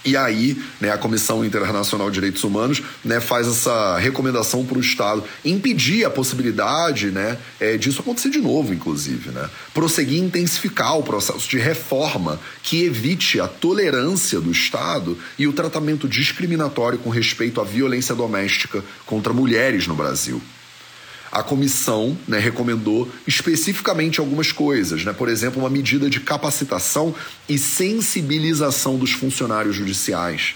E 0.04 0.16
aí, 0.16 0.56
né, 0.80 0.90
a 0.90 0.98
Comissão 0.98 1.44
Internacional 1.44 2.08
de 2.08 2.14
Direitos 2.14 2.44
Humanos 2.44 2.82
né, 3.04 3.20
faz 3.20 3.46
essa 3.46 3.98
recomendação 3.98 4.64
para 4.64 4.78
o 4.78 4.80
Estado 4.80 5.24
impedir 5.44 6.04
a 6.04 6.10
possibilidade 6.10 7.10
né, 7.10 7.36
é, 7.58 7.76
disso 7.76 8.00
acontecer 8.00 8.30
de 8.30 8.38
novo, 8.38 8.72
inclusive. 8.72 9.30
Né? 9.30 9.48
Prosseguir 9.74 10.22
intensificar 10.22 10.96
o 10.96 11.02
processo 11.02 11.48
de 11.48 11.58
reforma 11.58 12.40
que 12.62 12.84
evite 12.84 13.40
a 13.40 13.48
tolerância 13.48 14.40
do 14.40 14.52
Estado 14.52 15.18
e 15.38 15.46
o 15.46 15.52
tratamento 15.52 16.08
discriminatório 16.08 16.98
com 16.98 17.10
respeito 17.10 17.60
à 17.60 17.64
violência 17.64 18.14
doméstica 18.14 18.84
contra 19.04 19.32
mulheres 19.32 19.86
no 19.86 19.94
Brasil 19.94 20.40
a 21.30 21.42
comissão 21.42 22.16
né, 22.26 22.38
recomendou 22.38 23.10
especificamente 23.26 24.18
algumas 24.18 24.50
coisas, 24.50 25.04
né? 25.04 25.12
por 25.12 25.28
exemplo, 25.28 25.60
uma 25.60 25.70
medida 25.70 26.08
de 26.08 26.20
capacitação 26.20 27.14
e 27.48 27.58
sensibilização 27.58 28.96
dos 28.96 29.12
funcionários 29.12 29.76
judiciais, 29.76 30.54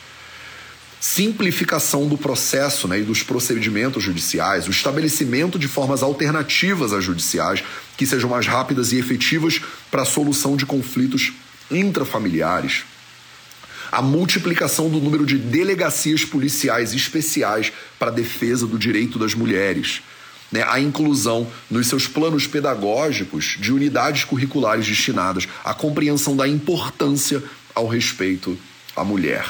simplificação 1.00 2.07
do 2.07 2.17
processo 2.17 2.88
né, 2.88 3.00
e 3.00 3.02
dos 3.02 3.23
procedimentos 3.23 4.02
judiciais, 4.02 4.67
o 4.67 4.71
estabelecimento 4.71 5.59
de 5.59 5.69
formas 5.69 6.02
alternativas 6.02 6.93
às 6.93 7.05
judiciais 7.05 7.62
que 7.97 8.07
sejam 8.07 8.31
mais 8.31 8.47
rápidas 8.47 8.93
e 8.93 8.99
efetivas 8.99 9.61
para 9.91 10.02
a 10.02 10.07
solução 10.07 10.57
de 10.57 10.64
conflitos 10.64 11.33
intrafamiliares. 11.71 12.85
A 13.91 14.00
multiplicação 14.00 14.88
do 14.88 15.00
número 15.00 15.26
de 15.26 15.37
delegacias 15.37 16.25
policiais 16.25 16.95
especiais 16.95 17.71
para 17.99 18.09
a 18.09 18.14
defesa 18.14 18.67
do 18.67 18.79
direito 18.79 19.19
das 19.19 19.35
mulheres, 19.35 20.00
né, 20.52 20.62
a 20.68 20.78
inclusão 20.78 21.50
nos 21.71 21.87
seus 21.87 22.06
planos 22.06 22.47
pedagógicos 22.47 23.56
de 23.59 23.73
unidades 23.73 24.25
curriculares 24.25 24.87
destinadas 24.87 25.49
à 25.64 25.73
compreensão 25.73 26.37
da 26.37 26.47
importância 26.47 27.42
ao 27.75 27.88
respeito 27.88 28.56
à 28.94 29.02
mulher. 29.02 29.47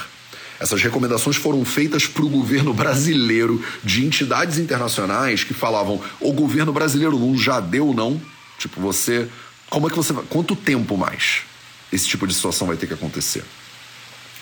Essas 0.61 0.81
recomendações 0.81 1.35
foram 1.35 1.65
feitas 1.65 2.07
para 2.07 2.25
o 2.25 2.29
governo 2.29 2.73
brasileiro 2.73 3.63
de 3.83 4.07
entidades 4.07 4.59
internacionais 4.59 5.43
que 5.43 5.53
falavam: 5.53 6.01
o 6.21 6.33
governo 6.33 6.73
brasileiro 6.73 7.19
não 7.19 7.37
já 7.37 7.59
deu, 7.59 7.93
não? 7.93 8.23
Tipo, 8.59 8.81
você. 8.81 9.29
Como 9.69 9.89
é 9.89 9.91
que 9.91 9.97
você. 9.97 10.15
Quanto 10.31 10.55
tempo 10.55 10.97
mais 10.97 11.43
esse 11.93 12.07
tipo 12.07 12.29
de 12.29 12.35
situação 12.35 12.69
vai 12.69 12.77
ter 12.77 12.87
que 12.87 12.95
acontecer? 12.95 13.43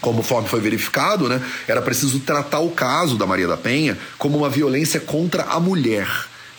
Conforme 0.02 0.48
foi 0.48 0.60
verificado, 0.60 1.28
né, 1.28 1.42
era 1.66 1.80
preciso 1.80 2.20
tratar 2.20 2.60
o 2.60 2.70
caso 2.70 3.16
da 3.16 3.26
Maria 3.26 3.48
da 3.48 3.56
Penha 3.56 3.98
como 4.18 4.38
uma 4.38 4.48
violência 4.48 5.00
contra 5.00 5.44
a 5.44 5.60
mulher 5.60 6.08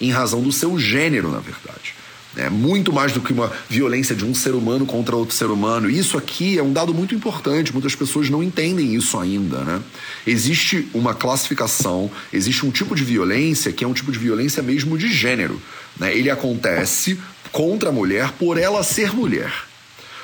em 0.01 0.11
razão 0.11 0.41
do 0.41 0.51
seu 0.51 0.77
gênero, 0.77 1.31
na 1.31 1.39
verdade. 1.39 1.93
É 2.35 2.49
muito 2.49 2.93
mais 2.93 3.11
do 3.11 3.19
que 3.19 3.33
uma 3.33 3.51
violência 3.69 4.15
de 4.15 4.23
um 4.23 4.33
ser 4.33 4.55
humano 4.55 4.85
contra 4.85 5.15
outro 5.15 5.35
ser 5.35 5.47
humano. 5.47 5.89
Isso 5.89 6.17
aqui 6.17 6.57
é 6.57 6.63
um 6.63 6.71
dado 6.71 6.93
muito 6.93 7.13
importante, 7.13 7.73
muitas 7.73 7.93
pessoas 7.93 8.29
não 8.29 8.41
entendem 8.41 8.95
isso 8.95 9.17
ainda. 9.19 9.59
Né? 9.59 9.81
Existe 10.25 10.87
uma 10.93 11.13
classificação, 11.13 12.09
existe 12.31 12.65
um 12.65 12.71
tipo 12.71 12.95
de 12.95 13.03
violência 13.03 13.71
que 13.73 13.83
é 13.83 13.87
um 13.87 13.93
tipo 13.93 14.11
de 14.11 14.17
violência 14.17 14.63
mesmo 14.63 14.97
de 14.97 15.11
gênero. 15.11 15.61
Né? 15.99 16.15
Ele 16.15 16.29
acontece 16.29 17.19
contra 17.51 17.89
a 17.89 17.91
mulher 17.91 18.31
por 18.39 18.57
ela 18.57 18.81
ser 18.81 19.13
mulher. 19.13 19.70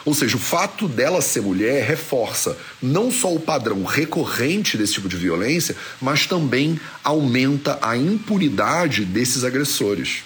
Ou 0.08 0.14
seja, 0.14 0.38
o 0.38 0.40
fato 0.40 0.88
dela 0.88 1.22
ser 1.22 1.42
mulher 1.42 1.86
reforça 1.86 2.58
não 2.82 3.12
só 3.12 3.36
o 3.36 3.42
padrão 3.42 3.84
recorrente 3.84 4.78
desse 4.78 4.94
tipo 4.94 5.10
de 5.10 5.18
violência, 5.18 5.76
mas 6.02 6.26
também 6.26 6.80
aumenta 7.04 7.78
a 7.82 7.98
impunidade 7.98 9.04
desses 9.04 9.44
agressores. 9.44 10.24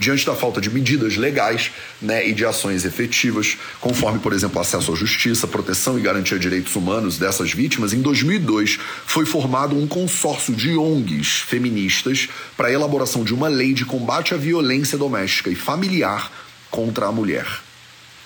Diante 0.00 0.26
da 0.26 0.34
falta 0.34 0.60
de 0.60 0.68
medidas 0.68 1.16
legais 1.16 1.70
né, 2.02 2.28
e 2.28 2.32
de 2.32 2.44
ações 2.44 2.84
efetivas, 2.84 3.56
conforme, 3.80 4.18
por 4.18 4.32
exemplo, 4.32 4.60
acesso 4.60 4.92
à 4.92 4.96
justiça, 4.96 5.46
proteção 5.46 5.96
e 5.96 6.02
garantia 6.02 6.36
de 6.36 6.42
direitos 6.42 6.74
humanos 6.74 7.18
dessas 7.18 7.52
vítimas, 7.52 7.92
em 7.92 8.02
2002 8.02 8.80
foi 9.06 9.24
formado 9.24 9.78
um 9.78 9.86
consórcio 9.86 10.52
de 10.52 10.76
ONGs 10.76 11.38
feministas 11.46 12.28
para 12.56 12.66
a 12.66 12.72
elaboração 12.72 13.22
de 13.22 13.32
uma 13.32 13.46
lei 13.46 13.72
de 13.72 13.84
combate 13.84 14.34
à 14.34 14.36
violência 14.36 14.98
doméstica 14.98 15.50
e 15.50 15.54
familiar 15.54 16.32
contra 16.68 17.06
a 17.06 17.12
mulher. 17.12 17.65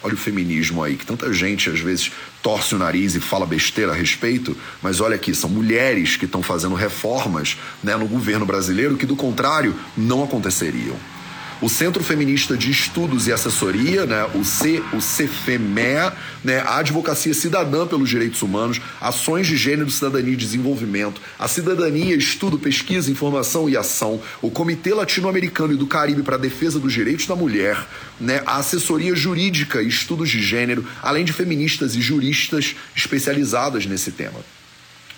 Olha 0.02 0.14
o 0.14 0.18
feminismo 0.18 0.82
aí, 0.82 0.96
que 0.96 1.04
tanta 1.04 1.32
gente 1.32 1.68
às 1.68 1.80
vezes 1.80 2.10
torce 2.42 2.74
o 2.74 2.78
nariz 2.78 3.14
e 3.14 3.20
fala 3.20 3.44
besteira 3.44 3.92
a 3.92 3.94
respeito, 3.94 4.56
mas 4.82 5.00
olha 5.00 5.14
aqui, 5.14 5.34
são 5.34 5.50
mulheres 5.50 6.16
que 6.16 6.24
estão 6.24 6.42
fazendo 6.42 6.74
reformas 6.74 7.58
né, 7.82 7.94
no 7.96 8.08
governo 8.08 8.46
brasileiro 8.46 8.96
que, 8.96 9.04
do 9.04 9.14
contrário, 9.14 9.74
não 9.96 10.24
aconteceriam 10.24 10.96
o 11.60 11.68
Centro 11.68 12.02
Feminista 12.02 12.56
de 12.56 12.70
Estudos 12.70 13.26
e 13.26 13.32
Assessoria, 13.32 14.06
né, 14.06 14.24
o, 14.34 14.44
C, 14.44 14.82
o 14.92 14.98
CFEMEA, 14.98 16.12
né, 16.42 16.60
a 16.60 16.78
Advocacia 16.78 17.34
Cidadã 17.34 17.86
pelos 17.86 18.08
Direitos 18.08 18.40
Humanos, 18.40 18.80
Ações 19.00 19.46
de 19.46 19.56
Gênero, 19.56 19.90
Cidadania 19.90 20.32
e 20.32 20.36
Desenvolvimento, 20.36 21.20
a 21.38 21.46
Cidadania, 21.46 22.16
Estudo, 22.16 22.58
Pesquisa, 22.58 23.10
Informação 23.10 23.68
e 23.68 23.76
Ação, 23.76 24.20
o 24.40 24.50
Comitê 24.50 24.94
Latino-Americano 24.94 25.74
e 25.74 25.76
do 25.76 25.86
Caribe 25.86 26.22
para 26.22 26.36
a 26.36 26.38
Defesa 26.38 26.78
dos 26.78 26.92
Direitos 26.92 27.26
da 27.26 27.36
Mulher, 27.36 27.76
né, 28.18 28.42
a 28.46 28.56
Assessoria 28.56 29.14
Jurídica 29.14 29.82
e 29.82 29.88
Estudos 29.88 30.30
de 30.30 30.40
Gênero, 30.40 30.84
além 31.02 31.24
de 31.24 31.32
feministas 31.32 31.94
e 31.94 32.00
juristas 32.00 32.74
especializadas 32.96 33.84
nesse 33.84 34.12
tema. 34.12 34.40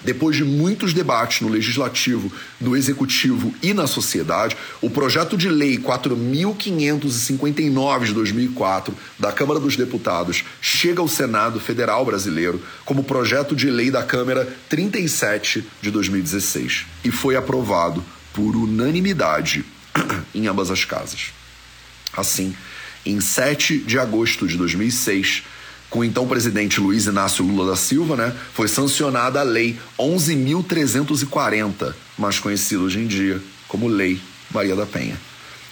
Depois 0.05 0.37
de 0.37 0.45
muitos 0.45 0.93
debates 0.93 1.41
no 1.41 1.49
legislativo, 1.49 2.33
no 2.61 2.77
executivo 2.77 3.55
e 3.62 3.73
na 3.73 3.87
sociedade, 3.87 4.57
o 4.81 4.91
projeto 4.91 5.37
de 5.37 5.49
lei 5.49 5.79
4559 5.79 8.07
de 8.07 8.15
2004 8.15 8.95
da 9.19 9.33
Câmara 9.33 9.61
dos 9.61 9.77
Deputados 9.77 10.45
chega 10.61 11.01
ao 11.01 11.09
Senado 11.09 11.61
Federal 11.61 12.05
Brasileiro 12.05 12.61
como 12.85 13.05
projeto 13.05 13.55
de 13.55 13.71
lei 13.71 13.91
da 13.91 14.03
Câmara 14.03 14.49
37 14.69 15.65
de 15.81 15.91
2016 15.91 16.87
e 17.05 17.11
foi 17.11 17.37
aprovado 17.37 18.05
por 18.33 18.57
unanimidade 18.57 19.65
em 20.35 20.47
ambas 20.47 20.71
as 20.71 20.85
casas. 20.85 21.33
Assim, 22.17 22.55
em 23.05 23.21
7 23.21 23.79
de 23.79 23.99
agosto 23.99 24.47
de 24.47 24.57
2006, 24.57 25.43
com 25.92 25.98
o 25.98 26.05
então 26.05 26.26
presidente 26.26 26.81
Luiz 26.81 27.05
Inácio 27.05 27.44
Lula 27.44 27.70
da 27.70 27.76
Silva, 27.76 28.16
né, 28.16 28.35
foi 28.55 28.66
sancionada 28.66 29.40
a 29.40 29.42
Lei 29.42 29.78
11.340, 29.98 31.94
mais 32.16 32.38
conhecida 32.38 32.83
hoje 32.83 32.98
em 32.98 33.07
dia 33.07 33.40
como 33.68 33.87
Lei 33.87 34.18
Maria 34.50 34.74
da 34.74 34.87
Penha. 34.87 35.16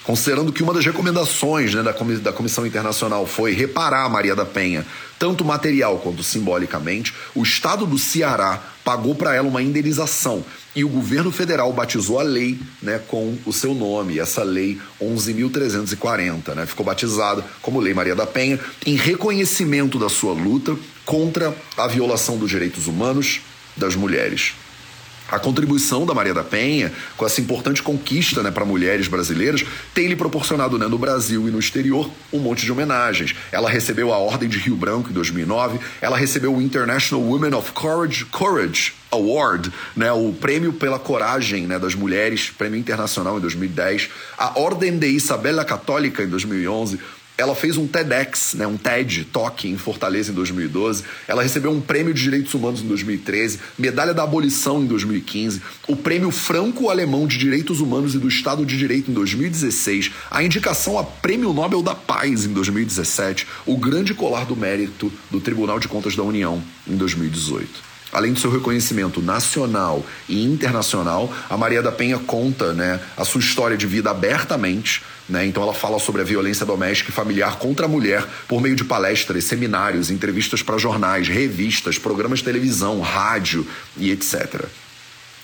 Considerando 0.03 0.51
que 0.51 0.63
uma 0.63 0.73
das 0.73 0.85
recomendações 0.85 1.75
né, 1.75 1.83
da, 1.83 1.91
da 1.91 2.33
Comissão 2.33 2.65
Internacional 2.65 3.27
foi 3.27 3.53
reparar 3.53 4.05
a 4.05 4.09
Maria 4.09 4.35
da 4.35 4.45
Penha, 4.45 4.85
tanto 5.19 5.45
material 5.45 5.99
quanto 5.99 6.23
simbolicamente, 6.23 7.13
o 7.35 7.43
Estado 7.43 7.85
do 7.85 7.99
Ceará 7.99 8.63
pagou 8.83 9.13
para 9.13 9.35
ela 9.35 9.47
uma 9.47 9.61
indenização 9.61 10.43
e 10.75 10.83
o 10.83 10.89
governo 10.89 11.31
federal 11.31 11.71
batizou 11.71 12.19
a 12.19 12.23
lei 12.23 12.59
né, 12.81 12.99
com 13.07 13.37
o 13.45 13.53
seu 13.53 13.75
nome, 13.75 14.17
essa 14.17 14.41
lei 14.41 14.79
11.340, 14.99 16.55
né, 16.55 16.65
ficou 16.65 16.85
batizada 16.85 17.43
como 17.61 17.79
Lei 17.79 17.93
Maria 17.93 18.15
da 18.15 18.25
Penha, 18.25 18.59
em 18.85 18.95
reconhecimento 18.95 19.99
da 19.99 20.09
sua 20.09 20.33
luta 20.33 20.75
contra 21.05 21.55
a 21.77 21.87
violação 21.87 22.37
dos 22.37 22.49
direitos 22.49 22.87
humanos 22.87 23.41
das 23.77 23.95
mulheres. 23.95 24.53
A 25.31 25.39
contribuição 25.39 26.05
da 26.05 26.13
Maria 26.13 26.33
da 26.33 26.43
Penha 26.43 26.91
com 27.15 27.25
essa 27.25 27.39
importante 27.39 27.81
conquista 27.81 28.43
né, 28.43 28.51
para 28.51 28.65
mulheres 28.65 29.07
brasileiras 29.07 29.63
tem 29.93 30.07
lhe 30.07 30.15
proporcionado 30.15 30.77
né, 30.77 30.87
no 30.87 30.97
Brasil 30.97 31.47
e 31.47 31.51
no 31.51 31.59
exterior 31.59 32.11
um 32.33 32.39
monte 32.39 32.65
de 32.65 32.71
homenagens. 32.71 33.33
Ela 33.51 33.69
recebeu 33.69 34.13
a 34.13 34.17
Ordem 34.17 34.49
de 34.49 34.57
Rio 34.57 34.75
Branco 34.75 35.09
em 35.09 35.13
2009, 35.13 35.79
ela 36.01 36.17
recebeu 36.17 36.53
o 36.53 36.61
International 36.61 37.23
Women 37.23 37.53
of 37.55 37.71
Courage, 37.71 38.25
Courage 38.25 38.93
Award, 39.09 39.71
né, 39.95 40.11
o 40.11 40.33
prêmio 40.33 40.73
pela 40.73 40.99
coragem 40.99 41.65
né, 41.65 41.79
das 41.79 41.95
mulheres, 41.95 42.49
prêmio 42.49 42.79
internacional 42.79 43.37
em 43.37 43.41
2010, 43.41 44.09
a 44.37 44.59
Ordem 44.59 44.97
de 44.97 45.07
Isabela 45.07 45.63
Católica 45.63 46.23
em 46.23 46.27
2011, 46.27 46.99
ela 47.41 47.55
fez 47.55 47.75
um 47.75 47.87
TEDx, 47.87 48.53
né, 48.53 48.67
um 48.67 48.77
TED 48.77 49.25
Talk 49.25 49.67
em 49.67 49.77
Fortaleza 49.77 50.31
em 50.31 50.35
2012. 50.35 51.03
Ela 51.27 51.41
recebeu 51.41 51.71
um 51.71 51.81
prêmio 51.81 52.13
de 52.13 52.21
direitos 52.21 52.53
humanos 52.53 52.81
em 52.81 52.87
2013, 52.87 53.59
medalha 53.77 54.13
da 54.13 54.23
abolição 54.23 54.83
em 54.83 54.85
2015, 54.85 55.61
o 55.87 55.95
prêmio 55.95 56.29
franco-alemão 56.29 57.25
de 57.25 57.37
direitos 57.37 57.81
humanos 57.81 58.13
e 58.13 58.19
do 58.19 58.27
Estado 58.27 58.65
de 58.65 58.77
Direito 58.77 59.09
em 59.09 59.13
2016, 59.13 60.11
a 60.29 60.43
indicação 60.43 60.99
a 60.99 61.03
Prêmio 61.03 61.51
Nobel 61.51 61.81
da 61.81 61.95
Paz 61.95 62.45
em 62.45 62.53
2017, 62.53 63.47
o 63.65 63.75
grande 63.75 64.13
colar 64.13 64.45
do 64.45 64.55
mérito 64.55 65.11
do 65.31 65.41
Tribunal 65.41 65.79
de 65.79 65.87
Contas 65.87 66.15
da 66.15 66.23
União 66.23 66.61
em 66.87 66.95
2018 66.95 67.91
além 68.11 68.33
do 68.33 68.39
seu 68.39 68.51
reconhecimento 68.51 69.21
nacional 69.21 70.05
e 70.27 70.43
internacional, 70.43 71.33
a 71.49 71.55
Maria 71.55 71.81
da 71.81 71.91
Penha 71.91 72.19
conta 72.19 72.73
né, 72.73 72.99
a 73.15 73.23
sua 73.23 73.39
história 73.39 73.77
de 73.77 73.87
vida 73.87 74.11
abertamente. 74.11 75.01
Né? 75.31 75.45
Então, 75.45 75.63
ela 75.63 75.73
fala 75.73 75.97
sobre 75.97 76.21
a 76.21 76.25
violência 76.25 76.65
doméstica 76.65 77.09
e 77.09 77.13
familiar 77.13 77.57
contra 77.57 77.85
a 77.85 77.89
mulher 77.89 78.27
por 78.47 78.61
meio 78.61 78.75
de 78.75 78.83
palestras, 78.83 79.45
seminários, 79.45 80.11
entrevistas 80.11 80.61
para 80.61 80.77
jornais, 80.77 81.29
revistas, 81.29 81.97
programas 81.97 82.39
de 82.39 82.45
televisão, 82.45 82.99
rádio 82.99 83.65
e 83.97 84.11
etc. 84.11 84.65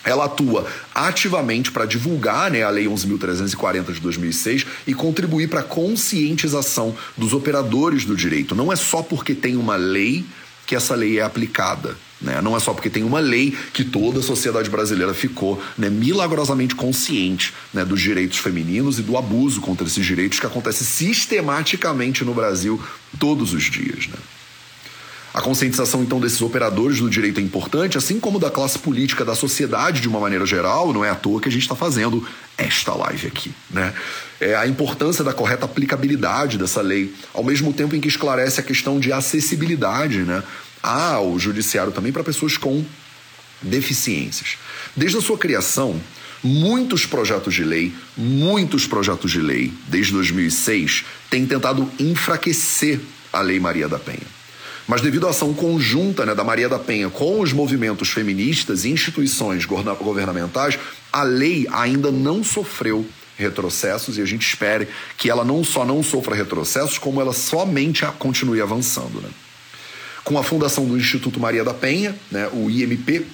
Ela 0.04 0.26
atua 0.26 0.67
ativamente 0.93 1.71
para 1.71 1.86
divulgar 1.86 2.52
né, 2.52 2.63
a 2.63 2.69
Lei 2.69 2.86
11.340 2.86 3.93
de 3.93 4.00
2006 4.02 4.65
e 4.86 4.93
contribuir 4.93 5.47
para 5.47 5.62
a 5.62 5.63
conscientização 5.63 6.95
dos 7.15 7.34
operadores 7.34 8.04
do 8.04 8.15
direito. 8.15 8.54
Não 8.54 8.71
é 8.71 8.76
só 8.76 9.02
porque 9.02 9.34
tem 9.34 9.56
uma 9.56 9.78
lei 9.78 10.26
que 10.65 10.76
essa 10.76 10.95
lei 10.95 11.19
é 11.19 11.23
aplicada. 11.23 11.95
Né? 12.21 12.41
Não 12.41 12.56
é 12.56 12.60
só 12.60 12.73
porque 12.73 12.89
tem 12.89 13.03
uma 13.03 13.19
lei 13.19 13.56
que 13.73 13.84
toda 13.84 14.19
a 14.19 14.23
sociedade 14.23 14.69
brasileira 14.69 15.13
ficou 15.13 15.62
né, 15.77 15.89
milagrosamente 15.89 16.75
consciente 16.75 17.53
né, 17.73 17.86
dos 17.86 18.01
direitos 18.01 18.38
femininos 18.38 18.99
e 18.99 19.03
do 19.03 19.17
abuso 19.17 19.62
contra 19.62 19.86
esses 19.86 20.06
direitos 20.06 20.39
que 20.39 20.45
acontece 20.45 20.84
sistematicamente 20.84 22.25
no 22.25 22.34
Brasil 22.34 22.82
todos 23.19 23.53
os 23.53 23.63
dias. 23.63 24.08
Né? 24.08 24.17
A 25.38 25.41
conscientização, 25.41 26.01
então, 26.01 26.19
desses 26.19 26.41
operadores 26.41 26.97
do 26.97 27.08
direito 27.08 27.39
é 27.39 27.43
importante, 27.43 27.95
assim 27.95 28.19
como 28.19 28.39
da 28.39 28.49
classe 28.49 28.80
política, 28.80 29.23
da 29.23 29.36
sociedade 29.36 30.01
de 30.01 30.08
uma 30.08 30.19
maneira 30.19 30.47
geral, 30.47 30.91
não 30.91 31.06
é 31.06 31.12
à 31.12 31.15
toa 31.15 31.39
que 31.39 31.47
a 31.47 31.51
gente 31.51 31.62
está 31.62 31.75
fazendo 31.75 32.27
esta 32.58 32.95
live 32.95 33.27
aqui. 33.27 33.53
Né? 33.69 33.93
É 34.41 34.56
a 34.56 34.65
importância 34.65 35.23
da 35.23 35.34
correta 35.34 35.65
aplicabilidade 35.65 36.58
dessa 36.58 36.82
lei, 36.82 37.13
ao 37.36 37.43
mesmo 37.43 37.71
tempo 37.71 37.95
em 37.95 38.01
que 38.01 38.08
esclarece 38.08 38.60
a 38.60 38.63
questão 38.63 38.99
de 38.99 39.13
acessibilidade 39.13 40.23
né, 40.23 40.41
ao 40.81 41.37
judiciário 41.39 41.91
também 41.91 42.11
para 42.11 42.23
pessoas 42.23 42.57
com 42.57 42.83
deficiências. 43.61 44.57
Desde 44.95 45.17
a 45.17 45.21
sua 45.21 45.37
criação, 45.37 45.99
muitos 46.43 47.05
projetos 47.05 47.53
de 47.53 47.63
lei, 47.63 47.93
muitos 48.15 48.85
projetos 48.85 49.31
de 49.31 49.41
lei, 49.41 49.73
desde 49.87 50.13
2006, 50.13 51.05
têm 51.29 51.45
tentado 51.45 51.89
enfraquecer 51.99 52.99
a 53.31 53.41
Lei 53.41 53.59
Maria 53.59 53.87
da 53.87 53.99
Penha. 53.99 54.37
Mas 54.87 55.01
devido 55.01 55.27
à 55.27 55.31
ação 55.31 55.53
conjunta 55.53 56.25
né, 56.25 56.33
da 56.33 56.45
Maria 56.45 56.69
da 56.69 56.79
Penha 56.79 57.09
com 57.09 57.41
os 57.41 57.51
movimentos 57.51 58.09
feministas 58.09 58.85
e 58.85 58.89
instituições 58.89 59.65
governamentais, 59.65 60.79
a 61.11 61.23
lei 61.23 61.67
ainda 61.71 62.09
não 62.09 62.41
sofreu 62.41 63.05
retrocessos 63.37 64.17
e 64.17 64.21
a 64.21 64.25
gente 64.25 64.47
espere 64.47 64.87
que 65.17 65.29
ela 65.29 65.43
não 65.43 65.63
só 65.63 65.85
não 65.85 66.01
sofra 66.01 66.35
retrocessos, 66.35 66.97
como 66.97 67.19
ela 67.19 67.33
somente 67.33 68.05
continue 68.17 68.61
avançando. 68.61 69.21
Né? 69.21 69.29
Com 70.27 70.37
a 70.37 70.43
fundação 70.43 70.83
do 70.83 70.97
Instituto 70.97 71.39
Maria 71.39 71.63
da 71.63 71.73
Penha, 71.73 72.13
né, 72.29 72.49
o 72.51 72.69
IMP, 72.69 73.25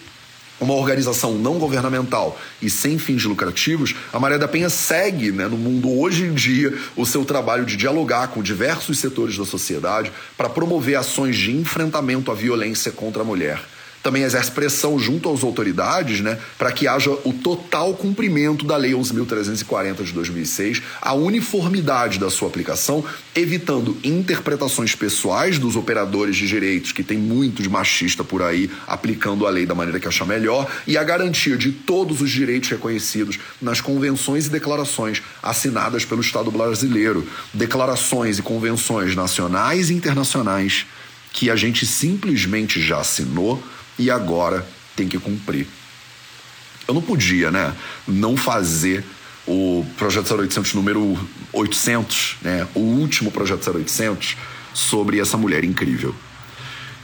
uma 0.62 0.76
organização 0.76 1.34
não 1.34 1.58
governamental 1.58 2.40
e 2.62 2.70
sem 2.70 3.00
fins 3.00 3.24
lucrativos, 3.24 3.96
a 4.14 4.20
Maria 4.20 4.38
da 4.38 4.48
Penha 4.48 4.70
segue 4.70 5.32
né, 5.32 5.48
no 5.48 5.58
mundo 5.58 5.90
hoje 5.90 6.26
em 6.26 6.36
dia 6.36 6.72
o 6.96 7.04
seu 7.04 7.26
trabalho 7.26 7.66
de 7.66 7.76
dialogar 7.76 8.28
com 8.28 8.44
diversos 8.44 9.00
setores 9.00 9.36
da 9.36 9.44
sociedade 9.44 10.12
para 10.38 10.48
promover 10.48 10.96
ações 10.96 11.36
de 11.36 11.52
enfrentamento 11.52 12.30
à 12.32 12.36
violência 12.36 12.92
contra 12.92 13.24
a 13.24 13.26
mulher 13.26 13.60
também 14.04 14.24
exerce 14.24 14.52
pressão 14.52 15.00
junto 15.00 15.32
às 15.32 15.44
autoridades 15.44 16.20
né, 16.20 16.38
para 16.58 16.74
que 16.74 16.88
haja 16.88 17.10
o 17.24 17.32
total 17.32 17.94
cumprimento 17.94 18.66
da 18.66 18.76
Lei 18.76 18.92
11.340 18.92 20.04
de 20.04 20.12
2006, 20.12 20.82
a 21.02 21.14
uniformidade 21.14 22.20
da 22.20 22.30
sua 22.30 22.50
aplicação, 22.50 23.04
evitando 23.34 23.98
interpretações 24.04 24.94
pessoais 24.94 25.58
dos 25.58 25.78
operadores 25.78 26.36
de 26.36 26.46
direitos, 26.46 26.92
que 26.92 27.02
tem 27.02 27.18
muito 27.18 27.64
de 27.64 27.70
machista 27.70 28.26
por 28.26 28.42
aí 28.42 28.70
aplicando 28.86 29.48
a 29.48 29.50
lei 29.50 29.66
da 29.66 29.74
maneira 29.74 30.00
que 30.00 30.08
achar 30.08 30.26
melhor, 30.26 30.70
e 30.86 30.98
a 30.98 31.04
garantia 31.04 31.56
de 31.56 31.72
todos 31.72 32.22
os 32.22 32.30
direitos 32.30 32.70
reconhecidos 32.70 33.40
nas 33.62 33.80
convenções 33.80 34.48
e 34.48 34.50
declarações 34.50 35.24
assinadas 35.42 36.04
pelo 36.04 36.20
Estado 36.20 36.52
brasileiro, 36.52 37.26
declarações 37.54 38.38
e 38.38 38.42
convenções 38.42 39.16
nacionais 39.16 39.90
e 39.90 39.94
internacionais 39.94 40.86
que 41.32 41.50
a 41.50 41.56
gente 41.56 41.86
simplesmente 41.86 42.80
já 42.82 43.00
assinou 43.00 43.64
e 43.98 44.10
agora 44.10 44.66
tem 44.96 45.08
que 45.08 45.18
cumprir. 45.20 45.68
Eu 46.88 46.94
não 46.94 47.02
podia, 47.02 47.52
né, 47.52 47.74
não 48.08 48.36
fazer 48.36 49.04
o 49.48 49.86
projeto 49.98 50.34
0800 50.34 50.74
número 50.74 51.18
800, 51.52 52.38
né, 52.42 52.68
o 52.74 52.80
último 52.80 53.32
projeto 53.32 53.70
0800 53.70 54.38
sobre 54.74 55.20
essa 55.20 55.38
mulher 55.38 55.64
incrível. 55.64 56.14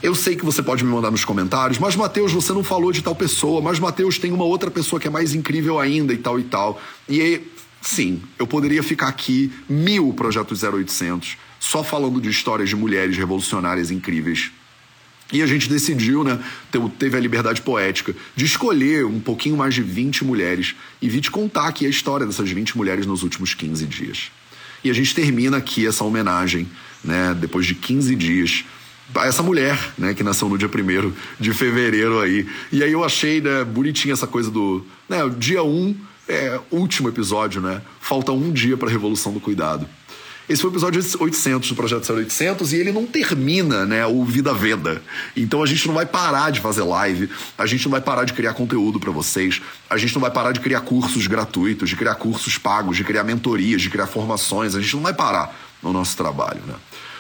Eu 0.01 0.15
sei 0.15 0.35
que 0.35 0.45
você 0.45 0.63
pode 0.63 0.83
me 0.83 0.89
mandar 0.89 1.11
nos 1.11 1.25
comentários, 1.25 1.77
mas 1.77 1.95
Mateus, 1.95 2.31
você 2.31 2.53
não 2.53 2.63
falou 2.63 2.91
de 2.91 3.01
tal 3.01 3.13
pessoa, 3.13 3.61
mas 3.61 3.79
Mateus 3.79 4.17
tem 4.17 4.31
uma 4.31 4.45
outra 4.45 4.71
pessoa 4.71 4.99
que 4.99 5.07
é 5.07 5.11
mais 5.11 5.33
incrível 5.33 5.77
ainda 5.77 6.13
e 6.13 6.17
tal 6.17 6.39
e 6.39 6.43
tal. 6.43 6.81
E 7.07 7.19
aí, 7.19 7.51
sim, 7.81 8.21
eu 8.37 8.47
poderia 8.47 8.81
ficar 8.81 9.09
aqui 9.09 9.51
mil 9.67 10.13
projetos 10.13 10.63
0800 10.63 11.37
só 11.59 11.83
falando 11.83 12.21
de 12.21 12.29
histórias 12.29 12.69
de 12.69 12.77
mulheres 12.77 13.17
revolucionárias 13.17 13.91
incríveis 13.91 14.51
e 15.31 15.41
a 15.43 15.45
gente 15.45 15.69
decidiu, 15.69 16.23
né, 16.23 16.39
teve 16.97 17.15
a 17.15 17.19
liberdade 17.19 17.61
poética 17.61 18.15
de 18.35 18.45
escolher 18.45 19.05
um 19.05 19.19
pouquinho 19.19 19.55
mais 19.55 19.75
de 19.75 19.81
20 19.81 20.25
mulheres 20.25 20.75
e 21.01 21.07
vir 21.07 21.21
te 21.21 21.29
contar 21.29 21.67
aqui 21.67 21.85
a 21.85 21.89
história 21.89 22.25
dessas 22.25 22.49
20 22.49 22.75
mulheres 22.75 23.05
nos 23.05 23.21
últimos 23.21 23.53
15 23.53 23.85
dias. 23.85 24.31
E 24.83 24.89
a 24.89 24.93
gente 24.93 25.13
termina 25.13 25.57
aqui 25.57 25.85
essa 25.85 26.03
homenagem, 26.03 26.67
né, 27.03 27.35
depois 27.39 27.65
de 27.65 27.75
15 27.75 28.15
dias, 28.15 28.63
a 29.13 29.25
essa 29.25 29.43
mulher, 29.43 29.93
né, 29.97 30.13
que 30.13 30.23
nasceu 30.23 30.49
no 30.49 30.57
dia 30.57 30.67
1 30.67 31.11
de 31.39 31.53
fevereiro 31.53 32.19
aí. 32.19 32.47
E 32.71 32.83
aí 32.83 32.91
eu 32.91 33.03
achei, 33.03 33.41
né, 33.41 33.63
bonitinha 33.63 34.13
essa 34.13 34.27
coisa 34.27 34.49
do, 34.49 34.85
né, 35.07 35.17
dia 35.37 35.63
1, 35.63 35.95
é, 36.27 36.59
último 36.71 37.09
episódio, 37.09 37.61
né, 37.61 37.81
falta 37.99 38.31
um 38.31 38.51
dia 38.51 38.77
para 38.77 38.87
a 38.87 38.91
Revolução 38.91 39.31
do 39.33 39.39
Cuidado. 39.39 39.87
Esse 40.49 40.63
foi 40.63 40.71
o 40.71 40.73
episódio 40.73 40.99
800 41.19 41.69
do 41.69 41.75
Projeto 41.75 42.11
0800 42.11 42.73
e 42.73 42.77
ele 42.77 42.91
não 42.91 43.05
termina, 43.05 43.85
né, 43.85 44.03
o 44.07 44.25
Vida 44.25 44.51
Veda. 44.51 44.99
Então 45.37 45.61
a 45.61 45.67
gente 45.67 45.85
não 45.87 45.93
vai 45.93 46.07
parar 46.07 46.49
de 46.49 46.59
fazer 46.59 46.81
live, 46.81 47.29
a 47.55 47.67
gente 47.67 47.85
não 47.85 47.91
vai 47.91 48.01
parar 48.01 48.23
de 48.23 48.33
criar 48.33 48.55
conteúdo 48.55 48.99
para 48.99 49.11
vocês, 49.11 49.61
a 49.87 49.95
gente 49.95 50.11
não 50.15 50.21
vai 50.21 50.31
parar 50.31 50.51
de 50.51 50.59
criar 50.59 50.81
cursos 50.81 51.27
gratuitos, 51.27 51.87
de 51.87 51.95
criar 51.95 52.15
cursos 52.15 52.57
pagos, 52.57 52.97
de 52.97 53.03
criar 53.03 53.23
mentorias, 53.23 53.79
de 53.79 53.91
criar 53.91 54.07
formações, 54.07 54.73
a 54.73 54.81
gente 54.81 54.95
não 54.95 55.03
vai 55.03 55.13
parar 55.13 55.55
no 55.83 55.93
nosso 55.93 56.17
trabalho, 56.17 56.61
né? 56.65 56.73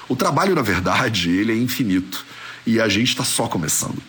O 0.07 0.15
trabalho, 0.15 0.55
na 0.55 0.63
verdade, 0.63 1.29
ele 1.29 1.51
é 1.51 1.55
infinito 1.55 2.25
e 2.65 2.81
a 2.81 2.89
gente 2.89 3.09
está 3.09 3.23
só 3.23 3.47
começando. 3.47 4.01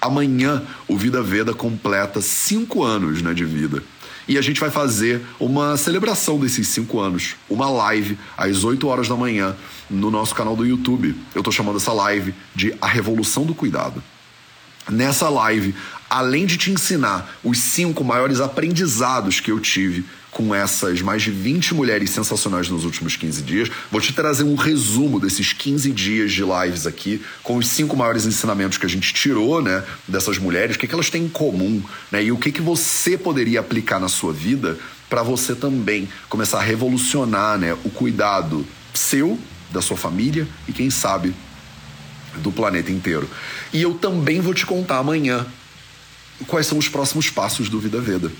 Amanhã 0.00 0.62
o 0.88 0.96
Vida 0.96 1.22
Veda 1.22 1.52
completa 1.52 2.22
cinco 2.22 2.82
anos 2.82 3.20
né, 3.20 3.34
de 3.34 3.44
vida. 3.44 3.82
E 4.32 4.38
a 4.38 4.40
gente 4.40 4.58
vai 4.58 4.70
fazer 4.70 5.20
uma 5.38 5.76
celebração 5.76 6.40
desses 6.40 6.66
cinco 6.68 6.98
anos, 6.98 7.36
uma 7.50 7.68
live 7.68 8.18
às 8.34 8.64
8 8.64 8.88
horas 8.88 9.06
da 9.06 9.14
manhã 9.14 9.54
no 9.90 10.10
nosso 10.10 10.34
canal 10.34 10.56
do 10.56 10.64
YouTube. 10.64 11.14
Eu 11.34 11.40
estou 11.40 11.52
chamando 11.52 11.76
essa 11.76 11.92
live 11.92 12.34
de 12.54 12.74
A 12.80 12.86
Revolução 12.86 13.44
do 13.44 13.54
Cuidado. 13.54 14.02
Nessa 14.88 15.28
live, 15.28 15.74
além 16.08 16.46
de 16.46 16.56
te 16.56 16.70
ensinar 16.70 17.30
os 17.44 17.58
cinco 17.58 18.02
maiores 18.02 18.40
aprendizados 18.40 19.38
que 19.38 19.52
eu 19.52 19.60
tive 19.60 20.02
com 20.32 20.54
essas 20.54 21.02
mais 21.02 21.22
de 21.22 21.30
20 21.30 21.74
mulheres 21.74 22.10
sensacionais 22.10 22.68
nos 22.68 22.84
últimos 22.84 23.16
15 23.16 23.42
dias. 23.42 23.70
Vou 23.90 24.00
te 24.00 24.14
trazer 24.14 24.42
um 24.42 24.54
resumo 24.54 25.20
desses 25.20 25.52
15 25.52 25.92
dias 25.92 26.32
de 26.32 26.42
lives 26.42 26.86
aqui, 26.86 27.22
com 27.42 27.56
os 27.56 27.68
cinco 27.68 27.94
maiores 27.94 28.24
ensinamentos 28.24 28.78
que 28.78 28.86
a 28.86 28.88
gente 28.88 29.12
tirou, 29.12 29.62
né, 29.62 29.84
dessas 30.08 30.38
mulheres, 30.38 30.74
o 30.74 30.78
que, 30.78 30.88
que 30.88 30.94
elas 30.94 31.10
têm 31.10 31.24
em 31.24 31.28
comum, 31.28 31.82
né, 32.10 32.24
e 32.24 32.32
o 32.32 32.38
que, 32.38 32.50
que 32.50 32.62
você 32.62 33.16
poderia 33.16 33.60
aplicar 33.60 34.00
na 34.00 34.08
sua 34.08 34.32
vida 34.32 34.78
para 35.08 35.22
você 35.22 35.54
também 35.54 36.08
começar 36.30 36.58
a 36.58 36.62
revolucionar, 36.62 37.58
né, 37.58 37.74
o 37.84 37.90
cuidado 37.90 38.66
seu, 38.94 39.38
da 39.70 39.82
sua 39.82 39.98
família 39.98 40.48
e 40.66 40.72
quem 40.72 40.88
sabe 40.88 41.34
do 42.38 42.50
planeta 42.50 42.90
inteiro. 42.90 43.28
E 43.70 43.82
eu 43.82 43.92
também 43.92 44.40
vou 44.40 44.54
te 44.54 44.64
contar 44.64 44.96
amanhã 44.96 45.46
quais 46.46 46.66
são 46.66 46.78
os 46.78 46.88
próximos 46.88 47.28
passos 47.28 47.68
do 47.68 47.78
Vida 47.78 48.00
Veda. 48.00 48.32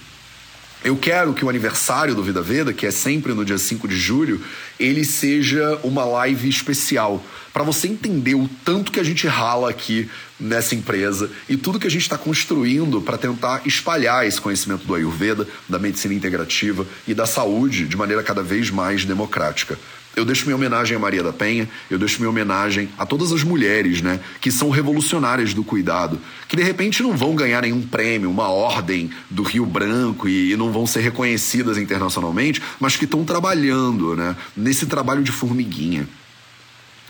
Eu 0.84 0.96
quero 0.96 1.32
que 1.32 1.44
o 1.44 1.48
aniversário 1.48 2.12
do 2.12 2.24
Vida 2.24 2.42
Veda, 2.42 2.72
que 2.72 2.84
é 2.84 2.90
sempre 2.90 3.32
no 3.32 3.44
dia 3.44 3.56
5 3.56 3.86
de 3.86 3.96
julho, 3.96 4.40
ele 4.80 5.04
seja 5.04 5.78
uma 5.84 6.04
live 6.04 6.48
especial. 6.48 7.24
Para 7.52 7.62
você 7.62 7.86
entender 7.86 8.34
o 8.34 8.50
tanto 8.64 8.90
que 8.90 8.98
a 8.98 9.04
gente 9.04 9.28
rala 9.28 9.70
aqui 9.70 10.10
nessa 10.40 10.74
empresa 10.74 11.30
e 11.48 11.56
tudo 11.56 11.78
que 11.78 11.86
a 11.86 11.90
gente 11.90 12.02
está 12.02 12.18
construindo 12.18 13.00
para 13.00 13.16
tentar 13.16 13.62
espalhar 13.64 14.26
esse 14.26 14.40
conhecimento 14.40 14.84
do 14.84 14.94
Ayurveda, 14.94 15.46
da 15.68 15.78
medicina 15.78 16.14
integrativa 16.14 16.84
e 17.06 17.14
da 17.14 17.26
saúde 17.26 17.86
de 17.86 17.96
maneira 17.96 18.22
cada 18.22 18.42
vez 18.42 18.68
mais 18.68 19.04
democrática. 19.04 19.78
Eu 20.14 20.26
deixo 20.26 20.44
minha 20.44 20.56
homenagem 20.56 20.94
a 20.94 21.00
Maria 21.00 21.22
da 21.22 21.32
Penha, 21.32 21.68
eu 21.90 21.98
deixo 21.98 22.18
minha 22.18 22.28
homenagem 22.28 22.90
a 22.98 23.06
todas 23.06 23.32
as 23.32 23.42
mulheres, 23.42 24.02
né, 24.02 24.20
que 24.40 24.52
são 24.52 24.68
revolucionárias 24.68 25.54
do 25.54 25.64
cuidado, 25.64 26.20
que 26.48 26.54
de 26.54 26.62
repente 26.62 27.02
não 27.02 27.16
vão 27.16 27.34
ganhar 27.34 27.62
nenhum 27.62 27.80
prêmio, 27.80 28.30
uma 28.30 28.48
ordem 28.48 29.10
do 29.30 29.42
Rio 29.42 29.64
Branco 29.64 30.28
e, 30.28 30.52
e 30.52 30.56
não 30.56 30.70
vão 30.70 30.86
ser 30.86 31.00
reconhecidas 31.00 31.78
internacionalmente, 31.78 32.60
mas 32.78 32.94
que 32.94 33.06
estão 33.06 33.24
trabalhando, 33.24 34.14
né, 34.14 34.36
nesse 34.54 34.84
trabalho 34.84 35.22
de 35.22 35.32
formiguinha. 35.32 36.06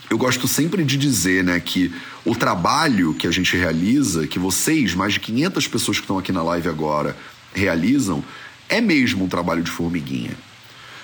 Eu 0.09 0.17
gosto 0.17 0.47
sempre 0.47 0.83
de 0.83 0.95
dizer, 0.95 1.43
né, 1.43 1.59
que 1.59 1.91
o 2.23 2.35
trabalho 2.35 3.13
que 3.13 3.27
a 3.27 3.31
gente 3.31 3.57
realiza, 3.57 4.27
que 4.27 4.39
vocês, 4.39 4.93
mais 4.93 5.13
de 5.13 5.19
500 5.19 5.67
pessoas 5.67 5.97
que 5.97 6.03
estão 6.03 6.17
aqui 6.17 6.31
na 6.31 6.43
live 6.43 6.69
agora, 6.69 7.17
realizam, 7.53 8.23
é 8.69 8.79
mesmo 8.79 9.25
um 9.25 9.27
trabalho 9.27 9.61
de 9.61 9.71
formiguinha. 9.71 10.31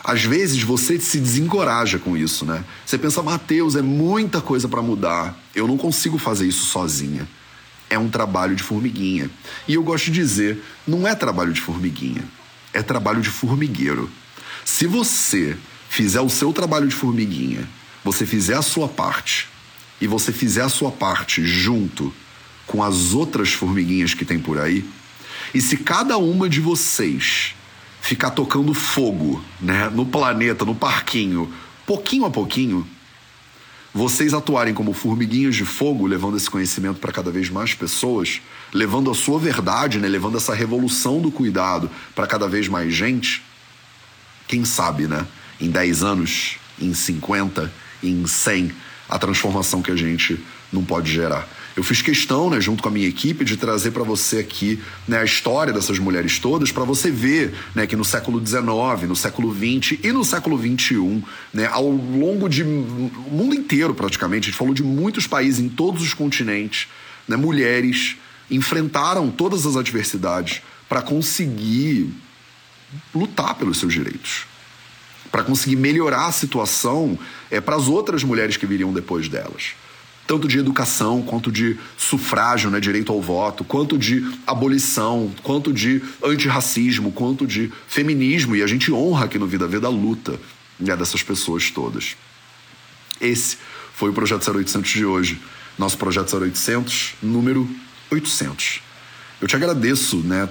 Às 0.04 0.24
vezes 0.24 0.62
você 0.64 1.00
se 1.00 1.20
desencoraja 1.20 2.00
com 2.00 2.16
isso, 2.16 2.46
né? 2.46 2.64
Você 2.86 2.98
pensa, 2.98 3.22
Mateus, 3.22 3.76
é 3.76 3.82
muita 3.82 4.42
coisa 4.42 4.68
para 4.68 4.82
mudar. 4.82 5.38
Eu 5.54 5.68
não 5.68 5.78
consigo 5.78 6.18
fazer 6.18 6.48
isso 6.48 6.66
sozinha. 6.66 7.28
É 7.90 7.98
um 7.98 8.10
trabalho 8.10 8.56
de 8.56 8.64
formiguinha. 8.64 9.30
E 9.68 9.74
eu 9.74 9.84
gosto 9.84 10.06
de 10.06 10.12
dizer, 10.12 10.64
não 10.88 11.08
é 11.08 11.16
trabalho 11.16 11.52
de 11.52 11.60
formiguinha, 11.60 12.24
é 12.74 12.82
trabalho 12.82 13.22
de 13.22 13.30
formigueiro. 13.30 14.10
Se 14.64 14.86
você 14.86 15.58
fizer 15.90 16.22
o 16.22 16.30
seu 16.30 16.54
trabalho 16.54 16.88
de 16.88 16.96
formiguinha, 16.96 17.68
você 18.04 18.26
fizer 18.26 18.56
a 18.56 18.62
sua 18.62 18.88
parte 18.88 19.48
e 20.00 20.08
você 20.08 20.32
fizer 20.32 20.62
a 20.62 20.70
sua 20.70 20.92
parte 20.92 21.44
junto 21.44 22.14
com 22.66 22.84
as 22.84 23.14
outras 23.14 23.52
formiguinhas 23.52 24.14
que 24.14 24.24
tem 24.24 24.40
por 24.40 24.60
aí, 24.60 24.86
e 25.54 25.60
se 25.60 25.78
cada 25.78 26.18
uma 26.18 26.48
de 26.48 26.62
vocês 26.62 27.56
ficar 28.10 28.32
tocando 28.32 28.74
fogo, 28.74 29.39
né, 29.62 29.88
no 29.88 30.04
planeta, 30.04 30.65
no 30.65 30.74
parquinho, 30.74 31.54
pouquinho 31.86 32.26
a 32.26 32.32
pouquinho, 32.32 32.84
vocês 33.93 34.34
atuarem 34.34 34.74
como 34.74 34.93
formiguinhas 34.93 35.56
de 35.56 35.63
fogo, 35.63 36.08
levando 36.08 36.36
esse 36.36 36.50
conhecimento 36.50 37.00
para 37.00 37.12
cada 37.12 37.30
vez 37.30 37.52
mais 37.52 37.76
pessoas, 37.76 38.41
levando 38.74 39.12
a 39.12 39.13
sua 39.13 39.38
verdade, 39.38 40.00
né, 40.00 40.08
levando 40.08 40.38
essa 40.38 40.56
revolução 40.56 41.22
do 41.22 41.32
cuidado 41.32 41.88
para 42.15 42.26
cada 42.26 42.48
vez 42.48 42.67
mais 42.67 42.91
gente, 42.91 43.43
quem 44.48 44.65
sabe, 44.65 45.06
né, 45.06 45.28
em 45.62 45.69
10 45.69 46.02
anos, 46.02 46.58
em 46.82 46.95
50, 46.95 47.72
em 48.02 48.26
100, 48.26 48.72
a 49.10 49.17
transformação 49.17 49.82
que 49.82 49.91
a 49.91 49.95
gente 49.95 50.39
não 50.72 50.84
pode 50.84 51.12
gerar. 51.12 51.48
Eu 51.76 51.84
fiz 51.84 52.02
questão, 52.02 52.50
né, 52.50 52.60
junto 52.60 52.84
com 52.84 52.89
a 52.89 52.91
minha 52.91 53.08
equipe, 53.08 53.45
de 53.45 53.56
trazer 53.56 53.91
para 53.91 54.04
você 54.04 54.39
aqui 54.39 54.80
né, 55.08 55.19
a 55.19 55.24
história 55.24 55.72
dessas 55.72 55.98
mulheres 55.98 56.38
todas, 56.38 56.72
para 56.72 56.84
você 56.84 57.10
ver 57.10 57.54
né, 57.74 57.88
que 57.88 57.95
no 57.95 58.04
século 58.04 58.45
XIX, 58.45 59.08
no 59.08 59.15
século 59.15 59.54
XX 59.54 60.00
e 60.04 60.12
no 60.12 60.26
século 60.26 60.58
XXI, 60.58 61.24
né, 61.54 61.67
ao 61.67 61.89
longo 61.89 62.50
de 62.50 62.63
o 62.63 63.30
mundo 63.32 63.56
inteiro 63.56 63.93
praticamente, 63.93 64.48
a 64.48 64.50
gente 64.50 64.58
falou 64.58 64.74
de 64.74 64.84
muitos 64.84 65.26
países 65.26 65.60
em 65.60 65.69
todos 65.69 66.04
os 66.04 66.13
continentes, 66.13 66.88
né, 67.28 67.38
mulheres 67.38 68.17
enfrentaram 68.52 69.30
todas 69.30 69.65
as 69.65 69.76
adversidades 69.76 70.62
para 70.88 71.02
conseguir 71.02 72.12
lutar 73.13 73.56
pelos 73.56 73.78
seus 73.78 73.93
direitos, 73.93 74.45
para 75.32 75.44
conseguir 75.44 75.76
melhorar 75.76 76.28
a 76.28 76.32
situação 76.32 77.18
é, 77.50 77.62
para 77.62 77.76
as 77.76 77.88
outras 77.88 78.24
mulheres 78.24 78.58
que 78.58 78.65
viriam 78.65 78.94
depois 78.94 79.28
delas 79.28 79.74
tanto 80.30 80.48
de 80.48 80.60
educação, 80.60 81.24
quanto 81.24 81.52
de 81.52 81.76
sufrágio, 81.98 82.70
né, 82.70 82.80
direito 82.80 83.12
ao 83.12 83.20
voto, 83.20 83.63
quanto 83.63 83.98
de 83.98 84.24
abolição, 84.46 85.34
quanto 85.42 85.74
de 85.74 86.04
antirracismo, 86.24 87.12
quanto 87.12 87.48
de 87.48 87.74
feminismo. 87.88 88.56
E 88.56 88.62
a 88.62 88.68
gente 88.68 88.92
honra 88.92 89.26
aqui 89.26 89.39
no 89.39 89.48
Vida 89.48 89.68
Vida 89.68 89.88
a 89.88 89.89
luta 89.89 90.39
né, 90.80 90.96
dessas 90.96 91.24
pessoas 91.24 91.72
todas. 91.72 92.15
Esse 93.20 93.58
foi 93.96 94.12
o 94.12 94.13
Projeto 94.13 94.48
0800 94.52 94.92
de 94.92 95.04
hoje. 95.04 95.42
Nosso 95.80 95.98
Projeto 95.98 96.38
0800, 96.38 97.15
número 97.24 97.68
800. 98.12 98.84
Eu 99.42 99.48
te 99.48 99.56
agradeço, 99.56 100.18
né, 100.18 100.48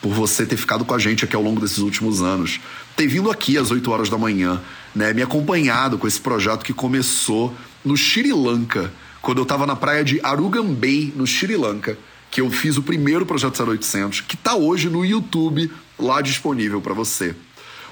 por 0.00 0.12
você 0.12 0.46
ter 0.46 0.56
ficado 0.56 0.84
com 0.84 0.94
a 0.94 0.98
gente 0.98 1.24
aqui 1.24 1.36
ao 1.36 1.42
longo 1.42 1.60
desses 1.60 1.78
últimos 1.78 2.22
anos, 2.22 2.60
ter 2.96 3.06
vindo 3.06 3.30
aqui 3.30 3.58
às 3.58 3.70
8 3.70 3.90
horas 3.90 4.08
da 4.08 4.18
manhã, 4.18 4.60
né, 4.94 5.12
me 5.12 5.22
acompanhado 5.22 5.98
com 5.98 6.06
esse 6.06 6.20
projeto 6.20 6.64
que 6.64 6.72
começou 6.72 7.54
no 7.84 7.96
Sri 7.96 8.32
Lanka, 8.32 8.92
quando 9.22 9.38
eu 9.38 9.42
estava 9.42 9.66
na 9.66 9.76
praia 9.76 10.02
de 10.02 10.20
Arugambei, 10.22 11.12
no 11.14 11.26
Sri 11.26 11.56
Lanka, 11.56 11.98
que 12.30 12.40
eu 12.40 12.50
fiz 12.50 12.76
o 12.76 12.82
primeiro 12.82 13.26
projeto 13.26 13.62
0800, 13.62 14.20
que 14.22 14.34
está 14.34 14.54
hoje 14.54 14.88
no 14.88 15.04
YouTube 15.04 15.70
lá 15.98 16.20
disponível 16.20 16.80
para 16.80 16.94
você. 16.94 17.34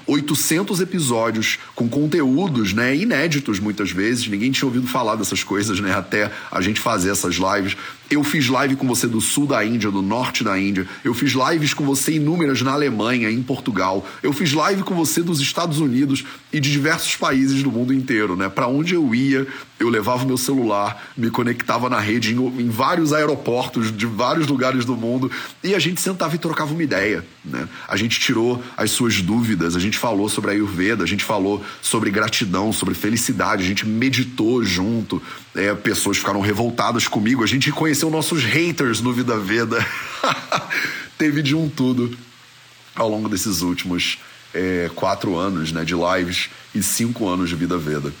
800 0.07 0.81
episódios 0.81 1.59
com 1.75 1.87
conteúdos, 1.87 2.73
né, 2.73 2.95
inéditos 2.95 3.59
muitas 3.59 3.91
vezes. 3.91 4.27
Ninguém 4.27 4.51
tinha 4.51 4.67
ouvido 4.67 4.87
falar 4.87 5.15
dessas 5.15 5.43
coisas, 5.43 5.79
né, 5.79 5.93
até 5.93 6.31
a 6.51 6.61
gente 6.61 6.79
fazer 6.79 7.11
essas 7.11 7.35
lives. 7.35 7.75
Eu 8.09 8.23
fiz 8.23 8.49
live 8.49 8.75
com 8.75 8.87
você 8.87 9.07
do 9.07 9.21
sul 9.21 9.45
da 9.45 9.63
Índia, 9.63 9.91
do 9.91 10.01
norte 10.01 10.43
da 10.43 10.59
Índia. 10.59 10.87
Eu 11.03 11.13
fiz 11.13 11.33
lives 11.33 11.75
com 11.75 11.85
você 11.85 12.13
inúmeras 12.13 12.61
na 12.61 12.71
Alemanha, 12.71 13.29
em 13.29 13.43
Portugal. 13.43 14.05
Eu 14.23 14.33
fiz 14.33 14.51
live 14.51 14.81
com 14.81 14.95
você 14.95 15.21
dos 15.21 15.39
Estados 15.39 15.79
Unidos 15.79 16.25
e 16.51 16.59
de 16.59 16.71
diversos 16.71 17.15
países 17.15 17.61
do 17.61 17.71
mundo 17.71 17.93
inteiro, 17.93 18.35
né? 18.35 18.49
Para 18.49 18.67
onde 18.67 18.95
eu 18.95 19.13
ia, 19.13 19.45
eu 19.79 19.87
levava 19.87 20.23
o 20.23 20.27
meu 20.27 20.37
celular, 20.37 21.09
me 21.15 21.29
conectava 21.29 21.89
na 21.89 21.99
rede 21.99 22.35
em, 22.35 22.37
em, 22.61 22.69
vários 22.69 23.13
aeroportos 23.13 23.95
de 23.95 24.05
vários 24.05 24.47
lugares 24.47 24.83
do 24.83 24.95
mundo 24.95 25.31
e 25.63 25.73
a 25.73 25.79
gente 25.79 26.01
sentava 26.01 26.35
e 26.35 26.37
trocava 26.37 26.73
uma 26.73 26.83
ideia, 26.83 27.25
né? 27.45 27.67
A 27.87 27.95
gente 27.95 28.19
tirou 28.19 28.61
as 28.75 28.91
suas 28.91 29.21
dúvidas, 29.21 29.75
a 29.75 29.79
gente 29.79 29.97
falou 29.97 30.27
sobre 30.27 30.51
a 30.51 30.53
Ayurveda, 30.53 31.03
a 31.03 31.07
gente 31.07 31.23
falou 31.23 31.63
sobre 31.81 32.11
gratidão, 32.11 32.73
sobre 32.73 32.93
felicidade, 32.93 33.63
a 33.63 33.67
gente 33.67 33.87
meditou 33.87 34.63
junto. 34.63 35.21
É, 35.55 35.73
pessoas 35.73 36.17
ficaram 36.17 36.41
revoltadas 36.41 37.07
comigo, 37.07 37.43
a 37.43 37.47
gente 37.47 37.71
conheceu 37.71 38.09
nossos 38.09 38.43
haters 38.43 38.99
no 38.99 39.13
Vida 39.13 39.37
Veda. 39.37 39.85
Teve 41.17 41.41
de 41.41 41.55
um 41.55 41.69
tudo 41.69 42.15
ao 42.95 43.09
longo 43.09 43.29
desses 43.29 43.61
últimos 43.61 44.17
é, 44.53 44.89
quatro 44.93 45.37
anos 45.37 45.71
né, 45.71 45.85
de 45.85 45.93
lives 45.95 46.49
e 46.75 46.83
cinco 46.83 47.29
anos 47.29 47.49
de 47.49 47.55
Vida 47.55 47.77
Veda. 47.77 48.11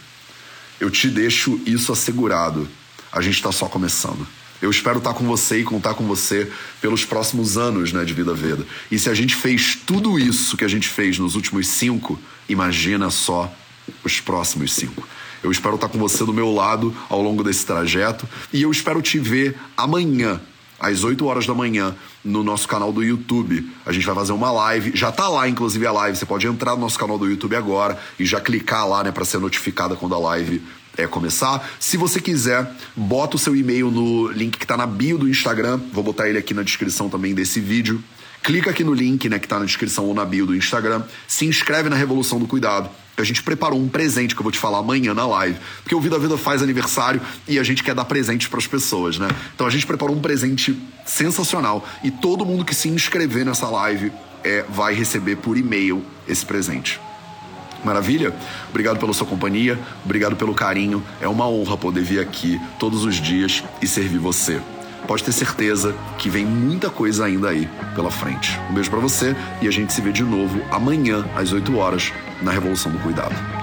Eu 0.79 0.89
te 0.89 1.09
deixo 1.09 1.59
isso 1.65 1.91
assegurado. 1.91 2.67
A 3.11 3.21
gente 3.21 3.35
está 3.35 3.51
só 3.51 3.67
começando. 3.67 4.25
Eu 4.61 4.69
espero 4.69 4.97
estar 4.97 5.13
com 5.13 5.25
você 5.25 5.59
e 5.59 5.63
contar 5.63 5.93
com 5.93 6.05
você 6.05 6.51
pelos 6.81 7.05
próximos 7.05 7.57
anos 7.57 7.93
né, 7.93 8.03
de 8.03 8.13
Vida 8.13 8.33
Veda. 8.33 8.65
E 8.91 8.99
se 8.99 9.09
a 9.09 9.13
gente 9.13 9.35
fez 9.35 9.77
tudo 9.85 10.19
isso 10.19 10.57
que 10.57 10.65
a 10.65 10.67
gente 10.67 10.87
fez 10.87 11.17
nos 11.17 11.35
últimos 11.35 11.67
cinco, 11.67 12.19
imagina 12.47 13.09
só 13.09 13.53
os 14.03 14.19
próximos 14.19 14.73
cinco. 14.73 15.07
Eu 15.41 15.51
espero 15.51 15.75
estar 15.75 15.87
com 15.87 15.97
você 15.97 16.25
do 16.25 16.33
meu 16.33 16.53
lado 16.53 16.95
ao 17.07 17.21
longo 17.21 17.43
desse 17.43 17.65
trajeto 17.65 18.27
e 18.51 18.61
eu 18.61 18.71
espero 18.71 19.01
te 19.01 19.17
ver 19.17 19.57
amanhã, 19.77 20.41
às 20.77 21.03
8 21.03 21.25
horas 21.25 21.47
da 21.47 21.53
manhã, 21.53 21.95
no 22.23 22.43
nosso 22.43 22.67
canal 22.67 22.91
do 22.91 23.03
YouTube. 23.03 23.69
A 23.85 23.91
gente 23.91 24.05
vai 24.05 24.15
fazer 24.15 24.33
uma 24.33 24.51
live, 24.51 24.91
já 24.93 25.11
tá 25.11 25.27
lá 25.27 25.47
inclusive 25.47 25.85
a 25.85 25.91
live, 25.91 26.17
você 26.17 26.25
pode 26.25 26.47
entrar 26.47 26.75
no 26.75 26.81
nosso 26.81 26.99
canal 26.99 27.17
do 27.17 27.29
YouTube 27.29 27.55
agora 27.55 27.97
e 28.19 28.25
já 28.25 28.39
clicar 28.39 28.87
lá, 28.87 29.03
né, 29.03 29.11
para 29.11 29.25
ser 29.25 29.39
notificada 29.39 29.95
quando 29.95 30.15
a 30.15 30.19
live 30.19 30.61
é, 30.97 31.07
começar. 31.07 31.69
Se 31.79 31.95
você 31.95 32.19
quiser, 32.19 32.69
bota 32.95 33.37
o 33.37 33.39
seu 33.39 33.55
e-mail 33.55 33.89
no 33.89 34.27
link 34.27 34.57
que 34.57 34.65
está 34.65 34.75
na 34.75 34.85
bio 34.85 35.17
do 35.17 35.29
Instagram. 35.29 35.79
Vou 35.93 36.03
botar 36.03 36.27
ele 36.27 36.37
aqui 36.37 36.53
na 36.53 36.63
descrição 36.63 37.09
também 37.09 37.33
desse 37.33 37.59
vídeo. 37.59 38.03
Clica 38.43 38.71
aqui 38.71 38.83
no 38.83 38.93
link, 38.93 39.27
né, 39.29 39.37
que 39.37 39.45
está 39.45 39.59
na 39.59 39.65
descrição 39.65 40.05
ou 40.05 40.13
na 40.13 40.25
bio 40.25 40.45
do 40.45 40.55
Instagram. 40.55 41.03
Se 41.27 41.45
inscreve 41.45 41.89
na 41.89 41.95
Revolução 41.95 42.39
do 42.39 42.47
Cuidado. 42.47 42.89
A 43.17 43.23
gente 43.23 43.43
preparou 43.43 43.79
um 43.79 43.89
presente 43.89 44.33
que 44.33 44.39
eu 44.39 44.43
vou 44.43 44.51
te 44.51 44.57
falar 44.57 44.79
amanhã 44.79 45.13
na 45.13 45.27
live. 45.27 45.57
Porque 45.83 45.93
o 45.93 45.99
Vida 45.99 46.17
Vida 46.17 46.37
faz 46.37 46.63
aniversário 46.63 47.21
e 47.47 47.59
a 47.59 47.63
gente 47.63 47.83
quer 47.83 47.93
dar 47.93 48.05
presentes 48.05 48.47
para 48.47 48.59
as 48.59 48.67
pessoas, 48.67 49.19
né? 49.19 49.27
Então 49.53 49.67
a 49.67 49.69
gente 49.69 49.85
preparou 49.85 50.15
um 50.15 50.21
presente 50.21 50.77
sensacional 51.05 51.85
e 52.01 52.09
todo 52.09 52.45
mundo 52.45 52.63
que 52.63 52.73
se 52.73 52.87
inscrever 52.87 53.45
nessa 53.45 53.67
live 53.67 54.11
é, 54.43 54.63
vai 54.69 54.93
receber 54.93 55.35
por 55.35 55.57
e-mail 55.57 56.03
esse 56.27 56.45
presente. 56.45 56.99
Maravilha? 57.83 58.33
Obrigado 58.69 58.99
pela 58.99 59.13
sua 59.13 59.27
companhia, 59.27 59.79
obrigado 60.03 60.35
pelo 60.35 60.53
carinho. 60.53 61.03
É 61.21 61.27
uma 61.27 61.47
honra 61.47 61.77
poder 61.77 62.03
vir 62.03 62.19
aqui 62.19 62.59
todos 62.77 63.03
os 63.03 63.15
dias 63.15 63.63
e 63.81 63.87
servir 63.87 64.19
você. 64.19 64.61
Pode 65.09 65.23
ter 65.23 65.31
certeza 65.31 65.95
que 66.19 66.29
vem 66.29 66.45
muita 66.45 66.87
coisa 66.87 67.25
ainda 67.25 67.49
aí 67.49 67.67
pela 67.95 68.11
frente. 68.11 68.59
Um 68.69 68.75
beijo 68.75 68.91
para 68.91 68.99
você 68.99 69.35
e 69.59 69.67
a 69.67 69.71
gente 69.71 69.91
se 69.91 70.01
vê 70.01 70.11
de 70.11 70.23
novo 70.23 70.61
amanhã 70.69 71.27
às 71.35 71.51
8 71.51 71.75
horas 71.75 72.13
na 72.43 72.51
Revolução 72.51 72.91
do 72.91 72.99
Cuidado. 72.99 73.58